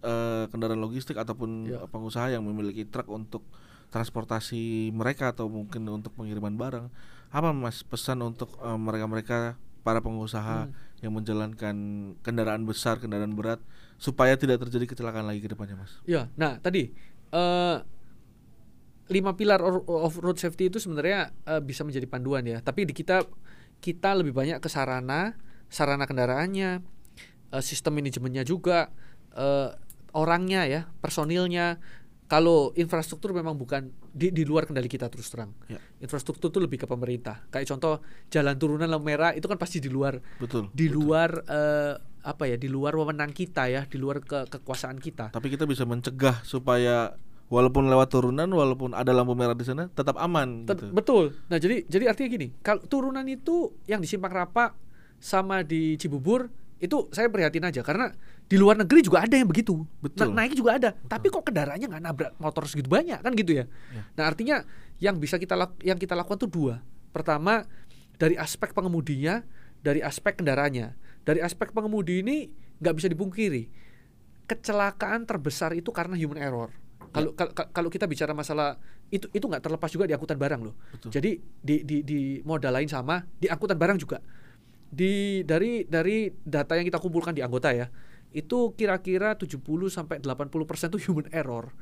uh, 0.00 0.44
kendaraan 0.48 0.80
logistik 0.80 1.20
ataupun 1.20 1.68
Ya. 1.68 1.84
pengusaha 1.86 2.32
yang 2.32 2.40
memiliki 2.40 2.88
truk 2.88 3.04
untuk 3.06 3.44
transportasi 3.92 4.92
mereka 4.92 5.32
atau 5.32 5.48
mungkin 5.48 5.84
untuk 5.88 6.12
pengiriman 6.12 6.56
barang, 6.56 6.86
apa 7.28 7.48
Mas 7.52 7.84
pesan 7.84 8.24
untuk 8.24 8.56
uh, 8.60 8.76
mereka-mereka 8.76 9.60
para 9.84 10.00
pengusaha 10.00 10.68
Hmm. 10.68 10.72
yang 10.98 11.12
menjalankan 11.14 11.76
kendaraan 12.20 12.64
besar, 12.64 12.96
kendaraan 12.96 13.32
berat 13.32 13.60
supaya 13.96 14.34
tidak 14.34 14.64
terjadi 14.64 14.88
kecelakaan 14.88 15.24
lagi 15.24 15.40
ke 15.40 15.52
depannya, 15.52 15.76
Mas? 15.78 16.00
Ya, 16.04 16.32
nah 16.34 16.56
tadi 16.58 16.90
eh 17.28 17.76
lima 19.08 19.32
pilar 19.34 19.60
of 19.64 20.20
road 20.20 20.36
safety 20.36 20.68
itu 20.68 20.78
sebenarnya 20.78 21.32
eh, 21.48 21.62
bisa 21.64 21.82
menjadi 21.82 22.04
panduan 22.04 22.44
ya. 22.44 22.60
Tapi 22.60 22.88
di 22.88 22.92
kita 22.92 23.24
kita 23.78 24.14
lebih 24.18 24.34
banyak 24.34 24.58
ke 24.58 24.68
sarana, 24.68 25.38
sarana 25.72 26.04
kendaraannya, 26.04 26.70
eh, 27.52 27.62
sistem 27.64 27.98
manajemennya 27.98 28.44
juga, 28.44 28.92
eh, 29.34 29.70
orangnya 30.12 30.68
ya, 30.68 30.80
personilnya. 31.00 31.80
Kalau 32.28 32.76
infrastruktur 32.76 33.32
memang 33.32 33.56
bukan 33.56 33.88
di, 34.12 34.28
di 34.28 34.44
luar 34.44 34.68
kendali 34.68 34.84
kita 34.84 35.08
terus 35.08 35.32
terang. 35.32 35.56
Ya. 35.64 35.80
Infrastruktur 36.04 36.52
itu 36.52 36.60
lebih 36.60 36.84
ke 36.84 36.84
pemerintah. 36.84 37.48
Kayak 37.48 37.72
contoh 37.72 38.04
jalan 38.28 38.52
turunan 38.60 38.84
lampu 38.84 39.08
merah 39.08 39.32
itu 39.32 39.48
kan 39.48 39.56
pasti 39.56 39.80
di 39.80 39.88
luar 39.88 40.20
Betul. 40.36 40.68
di 40.76 40.92
betul. 40.92 41.08
luar 41.08 41.30
eh, 41.48 41.96
apa 42.28 42.44
ya, 42.44 42.60
di 42.60 42.68
luar 42.68 42.92
wewenang 43.00 43.32
kita 43.32 43.72
ya, 43.72 43.88
di 43.88 43.96
luar 43.96 44.20
ke 44.20 44.44
kekuasaan 44.44 45.00
kita. 45.00 45.32
Tapi 45.32 45.48
kita 45.48 45.64
bisa 45.64 45.88
mencegah 45.88 46.44
supaya 46.44 47.16
walaupun 47.48 47.88
lewat 47.88 48.08
turunan, 48.12 48.48
walaupun 48.48 48.92
ada 48.92 49.10
lampu 49.12 49.32
merah 49.32 49.56
di 49.56 49.64
sana, 49.64 49.88
tetap 49.92 50.16
aman. 50.20 50.68
Tet- 50.68 50.84
gitu. 50.84 50.92
Betul. 50.92 51.24
Nah, 51.48 51.58
jadi 51.60 51.84
jadi 51.88 52.04
artinya 52.12 52.28
gini, 52.28 52.48
kalau 52.60 52.84
turunan 52.84 53.24
itu 53.24 53.72
yang 53.88 54.00
di 54.04 54.08
Simpang 54.08 54.32
Rapa 54.32 54.76
sama 55.18 55.64
di 55.64 55.96
Cibubur 55.96 56.52
itu 56.78 57.10
saya 57.10 57.26
prihatin 57.26 57.66
aja 57.66 57.82
karena 57.82 58.14
di 58.46 58.54
luar 58.54 58.78
negeri 58.78 59.02
juga 59.02 59.26
ada 59.26 59.34
yang 59.34 59.50
begitu. 59.50 59.82
Betul. 59.98 60.30
Na- 60.30 60.44
naik 60.44 60.54
juga 60.54 60.78
ada. 60.78 60.90
Tapi 60.94 61.26
kok 61.28 61.42
kendaraannya 61.42 61.90
nggak 61.90 62.04
nabrak 62.04 62.32
motor 62.38 62.64
segitu 62.70 62.86
banyak 62.86 63.18
kan 63.18 63.32
gitu 63.34 63.58
ya. 63.58 63.64
Ya. 63.90 64.02
Nah, 64.14 64.24
artinya 64.30 64.56
yang 65.02 65.18
bisa 65.18 65.36
kita 65.42 65.58
yang 65.82 65.98
kita 65.98 66.14
lakukan 66.14 66.38
tuh 66.38 66.50
dua. 66.50 66.74
Pertama, 67.10 67.66
dari 68.14 68.38
aspek 68.38 68.70
pengemudinya, 68.70 69.42
dari 69.82 70.04
aspek 70.04 70.38
kendaraannya. 70.38 70.94
Dari 71.26 71.42
aspek 71.42 71.74
pengemudi 71.74 72.22
ini 72.22 72.48
nggak 72.78 72.94
bisa 72.94 73.08
dipungkiri. 73.10 73.68
Kecelakaan 74.48 75.28
terbesar 75.28 75.76
itu 75.76 75.92
karena 75.92 76.16
human 76.16 76.40
error. 76.40 76.72
Kalau 77.18 77.30
kal- 77.34 77.52
kal- 77.52 77.70
kalau 77.74 77.88
kita 77.90 78.06
bicara 78.06 78.30
masalah 78.30 78.78
itu 79.10 79.26
itu 79.34 79.44
nggak 79.44 79.62
terlepas 79.64 79.90
juga 79.90 80.06
di 80.06 80.14
angkutan 80.14 80.38
barang 80.38 80.60
loh. 80.62 80.74
Betul. 80.94 81.10
Jadi 81.10 81.30
di 81.58 81.76
di 81.82 81.96
di 82.06 82.20
modal 82.46 82.78
lain 82.78 82.86
sama, 82.86 83.20
di 83.36 83.50
angkutan 83.50 83.74
barang 83.74 83.98
juga. 83.98 84.22
Di 84.88 85.42
dari 85.42 85.84
dari 85.84 86.32
data 86.32 86.78
yang 86.78 86.86
kita 86.88 87.02
kumpulkan 87.02 87.36
di 87.36 87.44
anggota 87.44 87.74
ya, 87.74 87.90
itu 88.32 88.72
kira-kira 88.76 89.36
70 89.36 89.60
sampai 89.88 90.20
80% 90.20 90.92
itu 90.94 90.98
human 91.10 91.28
error. 91.32 91.72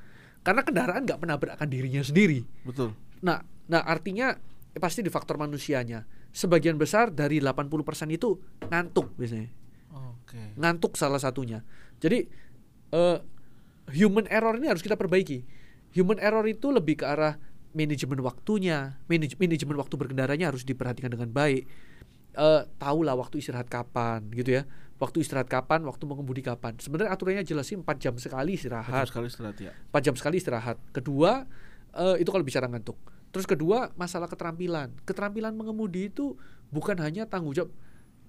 Karena 0.46 0.62
kendaraan 0.62 1.02
nggak 1.02 1.18
menabrakkan 1.18 1.66
dirinya 1.66 2.02
sendiri. 2.02 2.46
Betul. 2.62 2.94
Nah, 3.22 3.42
nah 3.66 3.82
artinya 3.82 4.34
eh, 4.74 4.80
pasti 4.80 5.02
di 5.02 5.10
faktor 5.10 5.38
manusianya. 5.38 6.06
Sebagian 6.30 6.76
besar 6.76 7.10
dari 7.10 7.40
80% 7.40 8.12
itu 8.12 8.38
ngantuk 8.68 9.16
biasanya. 9.16 9.50
Oke. 9.90 10.54
Ngantuk 10.54 10.94
salah 10.94 11.18
satunya. 11.18 11.66
Jadi 11.98 12.26
eh, 12.94 13.18
human 13.92 14.26
error 14.30 14.54
ini 14.58 14.70
harus 14.70 14.82
kita 14.82 14.98
perbaiki. 14.98 15.46
Human 15.94 16.18
error 16.18 16.44
itu 16.46 16.68
lebih 16.74 17.00
ke 17.00 17.06
arah 17.06 17.38
manajemen 17.76 18.20
waktunya, 18.24 18.96
manaj- 19.06 19.36
manajemen 19.36 19.76
waktu 19.76 19.94
berkendaranya 20.00 20.48
harus 20.50 20.64
diperhatikan 20.64 21.12
dengan 21.12 21.30
baik. 21.30 21.68
Eh 22.36 22.62
tahulah 22.80 23.16
waktu 23.16 23.40
istirahat 23.40 23.68
kapan 23.68 24.28
gitu 24.32 24.60
ya. 24.60 24.62
Waktu 24.96 25.20
istirahat 25.20 25.52
kapan, 25.52 25.84
waktu 25.84 26.08
mengemudi 26.08 26.40
kapan. 26.40 26.80
Sebenarnya 26.80 27.12
aturannya 27.12 27.44
jelas 27.44 27.68
sih 27.68 27.76
4 27.76 27.84
jam 28.00 28.16
sekali 28.16 28.56
istirahat. 28.56 29.12
sekali 29.12 29.28
istirahat 29.28 29.56
ya. 29.60 29.72
4 29.92 30.00
jam 30.00 30.14
sekali 30.16 30.40
istirahat. 30.40 30.80
Kedua, 30.88 31.44
eh, 31.92 32.16
itu 32.16 32.32
kalau 32.32 32.40
bicara 32.40 32.64
ngantuk. 32.64 32.96
Terus 33.28 33.44
kedua, 33.44 33.92
masalah 34.00 34.24
keterampilan. 34.24 34.96
Keterampilan 35.04 35.52
mengemudi 35.52 36.08
itu 36.08 36.40
bukan 36.72 36.96
hanya 37.04 37.28
tanggung 37.28 37.52
jawab 37.52 37.68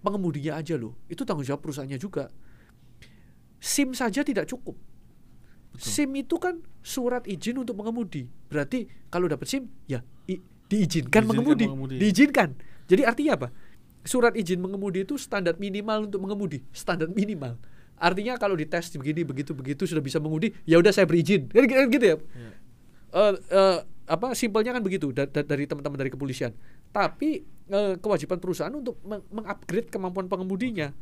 pengemudinya 0.04 0.60
aja 0.60 0.76
loh. 0.76 1.00
Itu 1.08 1.24
tanggung 1.24 1.48
jawab 1.48 1.64
perusahaannya 1.64 1.96
juga. 1.96 2.28
SIM 3.64 3.96
saja 3.96 4.28
tidak 4.28 4.52
cukup. 4.52 4.76
Betul. 5.74 5.90
SIM 5.90 6.12
itu 6.16 6.36
kan 6.38 6.60
surat 6.80 7.28
izin 7.28 7.60
untuk 7.60 7.76
mengemudi. 7.76 8.26
Berarti 8.48 8.88
kalau 9.08 9.28
dapat 9.28 9.46
SIM 9.46 9.68
ya 9.86 10.02
i- 10.26 10.40
diizinkan, 10.66 11.22
Diizinkan 11.22 11.24
mengemudi. 11.26 11.66
mengemudi. 11.68 11.96
Diizinkan. 12.00 12.50
Jadi 12.88 13.02
artinya 13.04 13.34
apa? 13.36 13.48
Surat 14.04 14.34
izin 14.34 14.64
mengemudi 14.64 15.04
itu 15.04 15.20
standar 15.20 15.60
minimal 15.60 16.08
untuk 16.08 16.24
mengemudi, 16.24 16.64
standar 16.72 17.12
minimal. 17.12 17.60
Artinya 17.98 18.38
kalau 18.38 18.54
dites 18.54 18.94
begini 18.94 19.26
begitu 19.26 19.52
begitu 19.52 19.84
sudah 19.84 20.00
bisa 20.00 20.18
mengemudi, 20.18 20.54
ya 20.64 20.78
udah 20.78 20.94
saya 20.94 21.04
berizin. 21.04 21.50
Kan 21.50 21.66
gitu 21.66 21.82
gitu 21.92 22.06
ya. 22.06 22.16
Iya. 22.16 22.50
Eh, 23.10 23.34
eh, 23.50 23.78
apa 24.08 24.32
simpelnya 24.32 24.72
kan 24.72 24.80
begitu 24.80 25.12
da- 25.12 25.28
da- 25.28 25.44
dari 25.44 25.68
teman-teman 25.68 25.98
dari 25.98 26.08
kepolisian. 26.08 26.56
Tapi 26.90 27.44
eh, 27.68 27.94
kewajiban 28.00 28.40
perusahaan 28.40 28.72
untuk 28.72 28.96
meng- 29.04 29.28
mengupgrade 29.28 29.92
kemampuan 29.92 30.26
pengemudinya. 30.26 30.96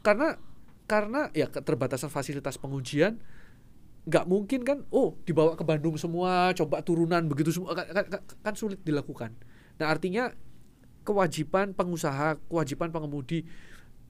Karena 0.00 0.36
karena 0.84 1.30
ya 1.32 1.46
keterbatasan 1.46 2.10
fasilitas 2.10 2.58
pengujian 2.58 3.16
nggak 4.08 4.24
mungkin 4.28 4.60
kan? 4.64 4.78
Oh 4.88 5.16
dibawa 5.28 5.56
ke 5.56 5.64
Bandung 5.64 5.96
semua 6.00 6.52
coba 6.56 6.80
turunan 6.80 7.24
begitu 7.28 7.52
semua. 7.52 7.76
Kan, 7.76 7.86
kan- 7.92 8.08
kan- 8.08 8.24
kan 8.40 8.54
sulit 8.56 8.80
dilakukan. 8.84 9.34
Nah 9.80 9.86
artinya 9.92 10.32
kewajiban 11.04 11.72
pengusaha 11.72 12.36
kewajiban 12.48 12.92
pengemudi 12.92 13.48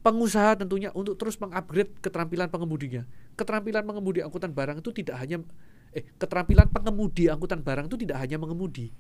pengusaha 0.01 0.57
tentunya 0.57 0.89
untuk 0.97 1.15
terus 1.21 1.37
mengupgrade 1.37 1.93
keterampilan 2.01 2.49
pengemudinya. 2.49 3.05
Keterampilan 3.37 3.85
mengemudi 3.85 4.25
angkutan 4.25 4.53
barang 4.53 4.81
itu 4.81 4.91
tidak 4.97 5.21
hanya 5.21 5.45
eh 5.93 6.07
keterampilan 6.17 6.71
pengemudi 6.73 7.29
angkutan 7.29 7.61
barang 7.61 7.87
itu 7.91 7.97
tidak 8.01 8.17
hanya 8.25 8.41
mengemudi. 8.41 8.93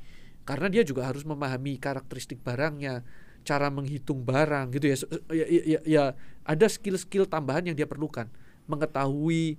Karena 0.45 0.69
dia 0.73 0.83
juga 0.85 1.09
harus 1.09 1.25
memahami 1.25 1.77
karakteristik 1.81 2.41
barangnya 2.45 3.05
cara 3.45 3.73
menghitung 3.73 4.25
barang 4.25 4.77
gitu 4.77 4.87
ya. 4.93 4.97
Ya, 5.33 5.47
ya, 5.49 5.63
ya, 5.65 5.81
ya 5.85 6.05
ada 6.45 6.67
skill-skill 6.69 7.25
tambahan 7.25 7.65
yang 7.73 7.77
dia 7.77 7.89
perlukan. 7.89 8.29
Mengetahui 8.69 9.57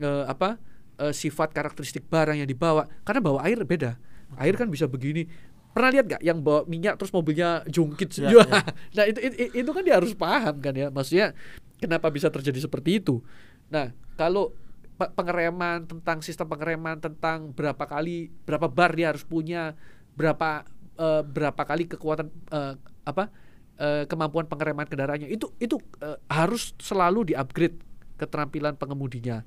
eh, 0.00 0.24
apa 0.26 0.56
eh, 1.00 1.12
sifat 1.12 1.52
karakteristik 1.52 2.06
barang 2.08 2.36
yang 2.40 2.48
dibawa. 2.48 2.88
Karena 3.02 3.20
bawa 3.24 3.44
air 3.46 3.60
beda. 3.62 3.96
Air 4.40 4.54
kan 4.58 4.68
bisa 4.68 4.88
begini. 4.90 5.26
Pernah 5.70 5.90
lihat 5.92 6.04
gak 6.08 6.22
yang 6.24 6.40
bawa 6.40 6.64
minyak 6.64 6.96
terus 6.96 7.12
mobilnya 7.12 7.60
jungkit? 7.68 8.16
Ya, 8.16 8.32
Ya, 8.32 8.42
ya. 8.42 8.60
nah 8.96 9.04
itu, 9.04 9.18
itu 9.20 9.36
itu 9.52 9.70
kan 9.70 9.82
dia 9.84 10.00
harus 10.00 10.16
paham 10.16 10.56
kan 10.64 10.72
ya. 10.72 10.88
Maksudnya 10.88 11.36
kenapa 11.76 12.08
bisa 12.08 12.32
terjadi 12.32 12.64
seperti 12.64 13.04
itu? 13.04 13.20
Nah 13.68 13.92
kalau 14.16 14.56
pe- 14.96 15.12
pengereman 15.12 15.84
tentang 15.84 16.24
sistem 16.24 16.48
pengereman 16.48 16.96
tentang 16.98 17.52
berapa 17.52 17.84
kali 17.84 18.32
berapa 18.48 18.66
bar 18.72 18.96
dia 18.96 19.12
harus 19.12 19.22
punya 19.28 19.76
berapa 20.16 20.64
eh, 20.96 21.22
berapa 21.22 21.62
kali 21.62 21.84
kekuatan 21.92 22.32
eh, 22.48 22.74
apa 23.04 23.28
eh, 23.76 24.08
kemampuan 24.08 24.48
pengereman 24.48 24.88
kendaraannya 24.88 25.28
itu 25.28 25.52
itu 25.60 25.76
eh, 26.00 26.16
harus 26.32 26.72
selalu 26.80 27.36
diupgrade 27.36 27.76
keterampilan 28.16 28.80
pengemudinya 28.80 29.44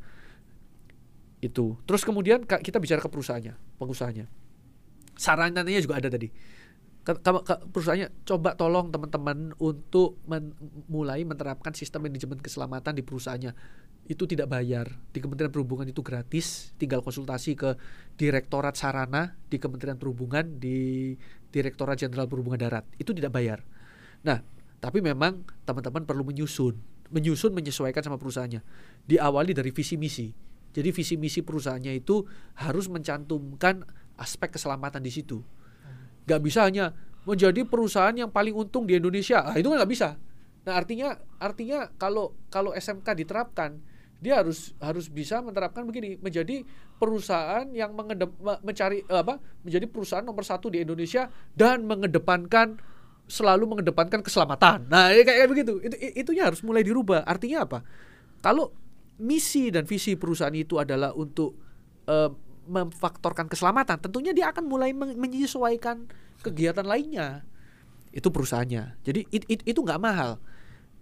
itu. 1.39 1.79
Terus 1.87 2.03
kemudian 2.03 2.43
kita 2.43 2.77
bicara 2.79 2.99
ke 2.99 3.07
perusahaannya 3.07 3.55
pengusahanya. 3.79 4.27
Sarannya 5.15 5.63
juga 5.79 5.99
ada 5.99 6.11
tadi. 6.11 6.31
Ke- 7.03 7.15
ke- 7.19 7.63
perusahaannya 7.71 8.11
coba 8.27 8.59
tolong 8.59 8.91
teman-teman 8.91 9.55
untuk 9.59 10.19
men- 10.27 10.55
mulai 10.91 11.23
menerapkan 11.23 11.71
sistem 11.71 12.07
manajemen 12.07 12.39
keselamatan 12.43 12.95
di 12.95 13.03
perusahaannya. 13.03 13.51
Itu 14.09 14.25
tidak 14.27 14.51
bayar. 14.51 14.89
Di 15.13 15.21
Kementerian 15.21 15.53
Perhubungan 15.53 15.87
itu 15.87 16.03
gratis. 16.03 16.75
Tinggal 16.75 16.99
konsultasi 17.05 17.55
ke 17.55 17.79
Direktorat 18.19 18.75
Sarana 18.75 19.37
di 19.47 19.61
Kementerian 19.61 19.95
Perhubungan 19.95 20.59
di 20.59 21.13
Direktorat 21.53 22.03
Jenderal 22.03 22.27
Perhubungan 22.27 22.59
Darat. 22.59 22.83
Itu 22.99 23.15
tidak 23.15 23.31
bayar. 23.31 23.63
Nah 24.27 24.43
tapi 24.79 24.99
memang 24.99 25.43
teman-teman 25.63 26.03
perlu 26.03 26.27
menyusun. 26.27 26.79
Menyusun 27.09 27.55
menyesuaikan 27.55 28.03
sama 28.03 28.19
perusahaannya. 28.19 28.61
Diawali 29.07 29.55
dari 29.55 29.71
visi 29.71 29.95
misi 29.95 30.48
jadi 30.75 30.89
visi 30.93 31.15
misi 31.17 31.41
perusahaannya 31.41 31.93
itu 31.97 32.25
harus 32.59 32.87
mencantumkan 32.87 33.83
aspek 34.19 34.53
keselamatan 34.55 35.01
di 35.01 35.11
situ 35.11 35.41
nggak 36.29 36.41
bisa 36.45 36.69
hanya 36.69 36.93
menjadi 37.25 37.65
perusahaan 37.65 38.13
yang 38.13 38.29
paling 38.29 38.53
untung 38.53 38.85
di 38.85 38.95
Indonesia. 38.97 39.41
Ah, 39.41 39.57
itu 39.57 39.67
kan 39.67 39.81
nggak 39.81 39.91
bisa. 39.91 40.15
Nah, 40.65 40.73
artinya 40.77 41.17
artinya 41.41 41.89
kalau 41.97 42.37
kalau 42.53 42.71
SMK 42.71 43.17
diterapkan, 43.17 43.81
dia 44.21 44.37
harus 44.39 44.77
harus 44.77 45.09
bisa 45.09 45.41
menerapkan 45.41 45.83
begini, 45.89 46.21
menjadi 46.21 46.61
perusahaan 47.01 47.65
yang 47.73 47.97
mengedep, 47.97 48.29
me- 48.37 48.61
mencari 48.61 49.01
eh, 49.03 49.19
apa? 49.19 49.41
menjadi 49.65 49.89
perusahaan 49.89 50.23
nomor 50.23 50.45
satu 50.45 50.69
di 50.69 50.85
Indonesia 50.85 51.27
dan 51.57 51.83
mengedepankan 51.89 52.77
selalu 53.29 53.77
mengedepankan 53.77 54.25
keselamatan. 54.25 54.89
Nah, 54.89 55.13
ya 55.13 55.21
kayak 55.21 55.37
kayak 55.45 55.49
begitu. 55.49 55.73
Itu 55.85 55.95
itunya 56.23 56.49
harus 56.49 56.61
mulai 56.65 56.81
dirubah. 56.81 57.25
Artinya 57.25 57.65
apa? 57.65 57.85
Kalau 58.41 58.73
misi 59.19 59.69
dan 59.69 59.83
visi 59.83 60.15
perusahaan 60.15 60.55
itu 60.55 60.79
adalah 60.79 61.11
untuk 61.13 61.55
eh, 62.09 62.31
memfaktorkan 62.69 63.49
keselamatan, 63.49 63.97
tentunya 63.99 64.31
dia 64.33 64.53
akan 64.53 64.65
mulai 64.65 64.93
men- 64.93 65.17
menyesuaikan 65.17 66.05
kegiatan 66.41 66.85
lainnya. 66.85 67.43
Itu 68.09 68.29
perusahaannya. 68.33 69.01
Jadi 69.05 69.25
it- 69.29 69.45
it- 69.49 69.65
itu 69.65 69.79
nggak 69.81 70.01
mahal. 70.01 70.41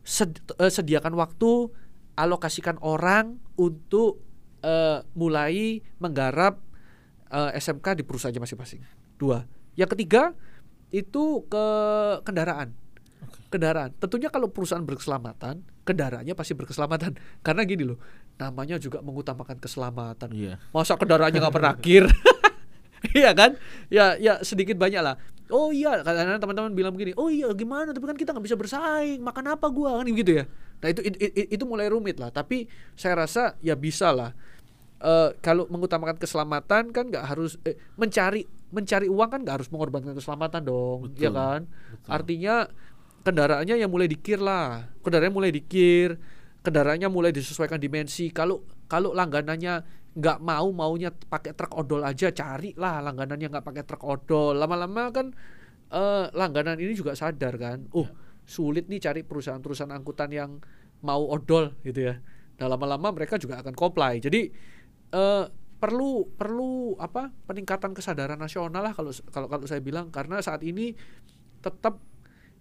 Sed- 0.04 0.44
eh, 0.58 0.72
sediakan 0.72 1.16
waktu, 1.16 1.72
alokasikan 2.18 2.80
orang 2.82 3.40
untuk 3.56 4.24
eh, 4.66 5.00
mulai 5.14 5.80
menggarap 6.02 6.58
eh, 7.30 7.52
SMK 7.62 8.02
di 8.02 8.04
perusahaannya 8.04 8.42
masing-masing. 8.42 8.82
Dua. 9.22 9.46
Yang 9.78 9.94
ketiga 9.94 10.34
itu 10.90 11.46
ke 11.46 11.66
kendaraan. 12.26 12.74
Kendaraan. 13.48 13.96
Tentunya 13.96 14.28
kalau 14.28 14.52
perusahaan 14.52 14.84
berkeselamatan, 14.84 15.64
kendaraannya 15.88 16.36
pasti 16.36 16.52
berkeselamatan. 16.52 17.16
Karena 17.46 17.64
gini 17.64 17.88
loh, 17.88 17.98
namanya 18.36 18.76
juga 18.76 19.00
mengutamakan 19.00 19.56
keselamatan. 19.58 20.30
Iya. 20.36 20.60
Masa 20.76 21.00
kendaraannya 21.00 21.40
nggak 21.40 21.56
parkir? 21.56 22.04
Iya 23.14 23.30
kan? 23.38 23.54
Ya 23.94 24.18
ya 24.18 24.42
sedikit 24.42 24.74
banyak 24.74 24.98
lah. 25.06 25.22
Oh 25.54 25.70
iya, 25.70 26.02
kadang-kadang 26.02 26.42
teman-teman 26.42 26.72
bilang 26.74 26.94
begini, 26.98 27.14
oh 27.14 27.30
iya 27.30 27.46
gimana? 27.54 27.94
Tapi 27.94 28.04
kan 28.04 28.18
kita 28.18 28.34
nggak 28.34 28.46
bisa 28.50 28.58
bersaing, 28.58 29.22
makan 29.22 29.54
apa 29.54 29.70
gua 29.70 30.02
kan 30.02 30.10
gitu 30.10 30.42
ya. 30.42 30.50
Nah 30.82 30.88
itu 30.90 31.06
it- 31.06 31.22
it- 31.22 31.50
itu 31.54 31.64
mulai 31.64 31.88
rumit 31.88 32.18
lah. 32.18 32.34
Tapi 32.34 32.66
saya 32.98 33.24
rasa 33.24 33.54
ya 33.62 33.78
bisa 33.78 34.10
lah. 34.12 34.34
Eh, 34.98 35.30
kalau 35.46 35.70
mengutamakan 35.70 36.18
keselamatan 36.18 36.90
kan 36.90 37.06
nggak 37.14 37.22
harus 37.22 37.62
eh, 37.64 37.78
mencari 37.96 38.50
mencari 38.74 39.06
uang 39.08 39.30
kan 39.30 39.40
nggak 39.46 39.56
harus 39.62 39.70
mengorbankan 39.70 40.18
keselamatan 40.18 40.66
dong, 40.66 41.14
Betul, 41.14 41.22
ya 41.22 41.30
kan? 41.30 41.60
betul. 41.70 42.10
Artinya 42.10 42.56
kendaraannya 43.28 43.76
yang 43.76 43.92
mulai 43.92 44.08
dikir 44.08 44.40
lah, 44.40 44.88
kendaraannya 45.04 45.36
mulai 45.36 45.52
dikir, 45.52 46.16
kendaraannya 46.64 47.12
mulai 47.12 47.36
disesuaikan 47.36 47.76
dimensi. 47.76 48.32
Kalau 48.32 48.64
kalau 48.88 49.12
langganannya 49.12 49.84
nggak 50.16 50.40
mau 50.40 50.72
maunya 50.72 51.12
pakai 51.12 51.52
truk 51.52 51.76
odol 51.76 52.08
aja, 52.08 52.32
carilah 52.32 53.04
langganannya 53.04 53.52
nggak 53.52 53.66
pakai 53.68 53.84
truk 53.84 54.08
odol. 54.08 54.56
Lama-lama 54.56 55.12
kan 55.12 55.36
eh, 55.92 56.26
langganan 56.32 56.80
ini 56.80 56.96
juga 56.96 57.20
sadar 57.20 57.60
kan, 57.60 57.84
oh 57.92 58.08
sulit 58.48 58.88
nih 58.88 59.04
cari 59.04 59.28
perusahaan-perusahaan 59.28 59.92
angkutan 59.92 60.32
yang 60.32 60.64
mau 61.04 61.28
odol 61.28 61.76
gitu 61.84 62.08
ya. 62.08 62.16
Nah 62.64 62.68
lama-lama 62.72 63.12
mereka 63.12 63.36
juga 63.36 63.60
akan 63.60 63.76
comply. 63.76 64.24
Jadi 64.24 64.48
eh, 65.12 65.46
perlu 65.78 66.32
perlu 66.32 66.96
apa 66.96 67.30
peningkatan 67.44 67.92
kesadaran 67.92 68.40
nasional 68.40 68.82
lah 68.82 68.96
kalau 68.96 69.12
kalau 69.30 69.52
kalau 69.52 69.66
saya 69.68 69.84
bilang 69.84 70.10
karena 70.10 70.42
saat 70.42 70.66
ini 70.66 70.96
tetap 71.62 72.02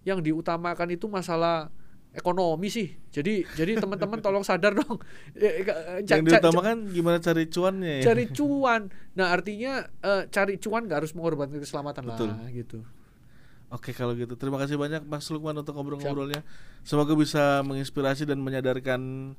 yang 0.07 0.23
diutamakan 0.23 0.95
itu 0.95 1.11
masalah 1.11 1.67
ekonomi 2.15 2.71
sih. 2.71 2.95
Jadi 3.11 3.43
jadi 3.59 3.75
teman-teman 3.75 4.23
tolong 4.23 4.47
sadar 4.47 4.71
dong. 4.71 4.97
Eh, 5.37 5.67
eh, 5.67 6.01
Yang 6.07 6.33
diutamakan 6.33 6.89
gimana 6.89 7.19
cari 7.19 7.45
cuannya 7.51 8.01
ya? 8.01 8.03
cari 8.09 8.23
cuan. 8.37 8.87
Nah 9.19 9.35
artinya 9.35 9.83
eh, 10.01 10.23
cari 10.31 10.55
cuan 10.57 10.87
nggak 10.87 11.03
harus 11.03 11.11
mengorbankan 11.11 11.59
keselamatan 11.59 12.07
Betul. 12.07 12.31
lah 12.31 12.47
gitu. 12.55 12.79
Oke 13.67 13.91
kalau 13.91 14.15
gitu 14.15 14.39
terima 14.39 14.55
kasih 14.63 14.79
banyak 14.79 15.03
Mas 15.03 15.27
Lukman 15.27 15.59
untuk 15.59 15.75
ngobrol-ngobrolnya. 15.75 16.41
Semoga 16.87 17.11
bisa 17.19 17.59
menginspirasi 17.67 18.23
dan 18.23 18.39
menyadarkan 18.39 19.35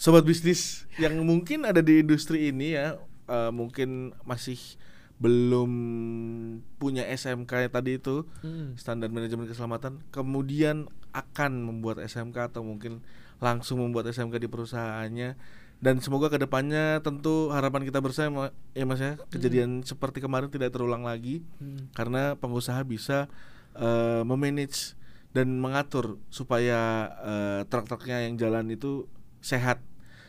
sobat 0.00 0.24
bisnis 0.24 0.88
yang 0.96 1.20
mungkin 1.20 1.68
ada 1.68 1.84
di 1.84 2.00
industri 2.00 2.48
ini 2.48 2.72
ya, 2.72 2.96
eh, 3.28 3.50
mungkin 3.52 4.16
masih 4.24 4.56
belum 5.18 5.70
punya 6.78 7.02
SMK 7.04 7.68
tadi 7.68 7.98
itu 7.98 8.22
Mm. 8.40 8.78
standar 8.78 9.10
manajemen 9.10 9.46
keselamatan, 9.46 9.98
kemudian 10.08 10.86
akan 11.10 11.64
membuat 11.64 11.98
SMK 11.98 12.54
atau 12.54 12.62
mungkin 12.62 13.02
langsung 13.38 13.82
membuat 13.82 14.06
SMK 14.06 14.38
di 14.38 14.46
perusahaannya 14.46 15.34
dan 15.78 15.94
semoga 15.98 16.26
ke 16.26 16.38
depannya 16.38 16.98
tentu 17.00 17.50
harapan 17.50 17.86
kita 17.86 18.02
bersama 18.02 18.50
ya 18.74 18.82
mas 18.82 18.98
ya 18.98 19.14
kejadian 19.30 19.86
seperti 19.86 20.18
kemarin 20.18 20.50
tidak 20.50 20.70
terulang 20.70 21.02
lagi 21.02 21.42
Mm. 21.58 21.94
karena 21.94 22.34
pengusaha 22.34 22.82
bisa 22.82 23.26
eh, 23.74 24.22
memanage 24.22 24.98
dan 25.30 25.54
mengatur 25.54 26.18
supaya 26.30 26.78
eh, 27.22 27.60
truk-truknya 27.66 28.26
yang 28.26 28.34
jalan 28.34 28.70
itu 28.70 29.06
sehat 29.38 29.78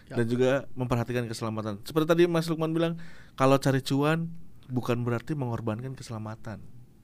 Ya. 0.06 0.18
dan 0.18 0.26
juga 0.26 0.66
memperhatikan 0.74 1.26
keselamatan. 1.26 1.86
Seperti 1.86 2.10
tadi 2.10 2.24
Mas 2.26 2.50
Lukman 2.50 2.74
bilang, 2.74 2.98
kalau 3.34 3.58
cari 3.58 3.78
cuan 3.80 4.26
bukan 4.70 5.02
berarti 5.04 5.34
mengorbankan 5.36 5.98
keselamatan. 5.98 6.62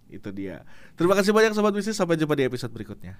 Itu 0.08 0.30
dia. 0.30 0.64
Terima 0.94 1.18
kasih 1.18 1.34
banyak 1.34 1.58
sobat 1.58 1.74
bisnis, 1.74 1.98
sampai 1.98 2.16
jumpa 2.16 2.38
di 2.38 2.46
episode 2.46 2.72
berikutnya. 2.72 3.18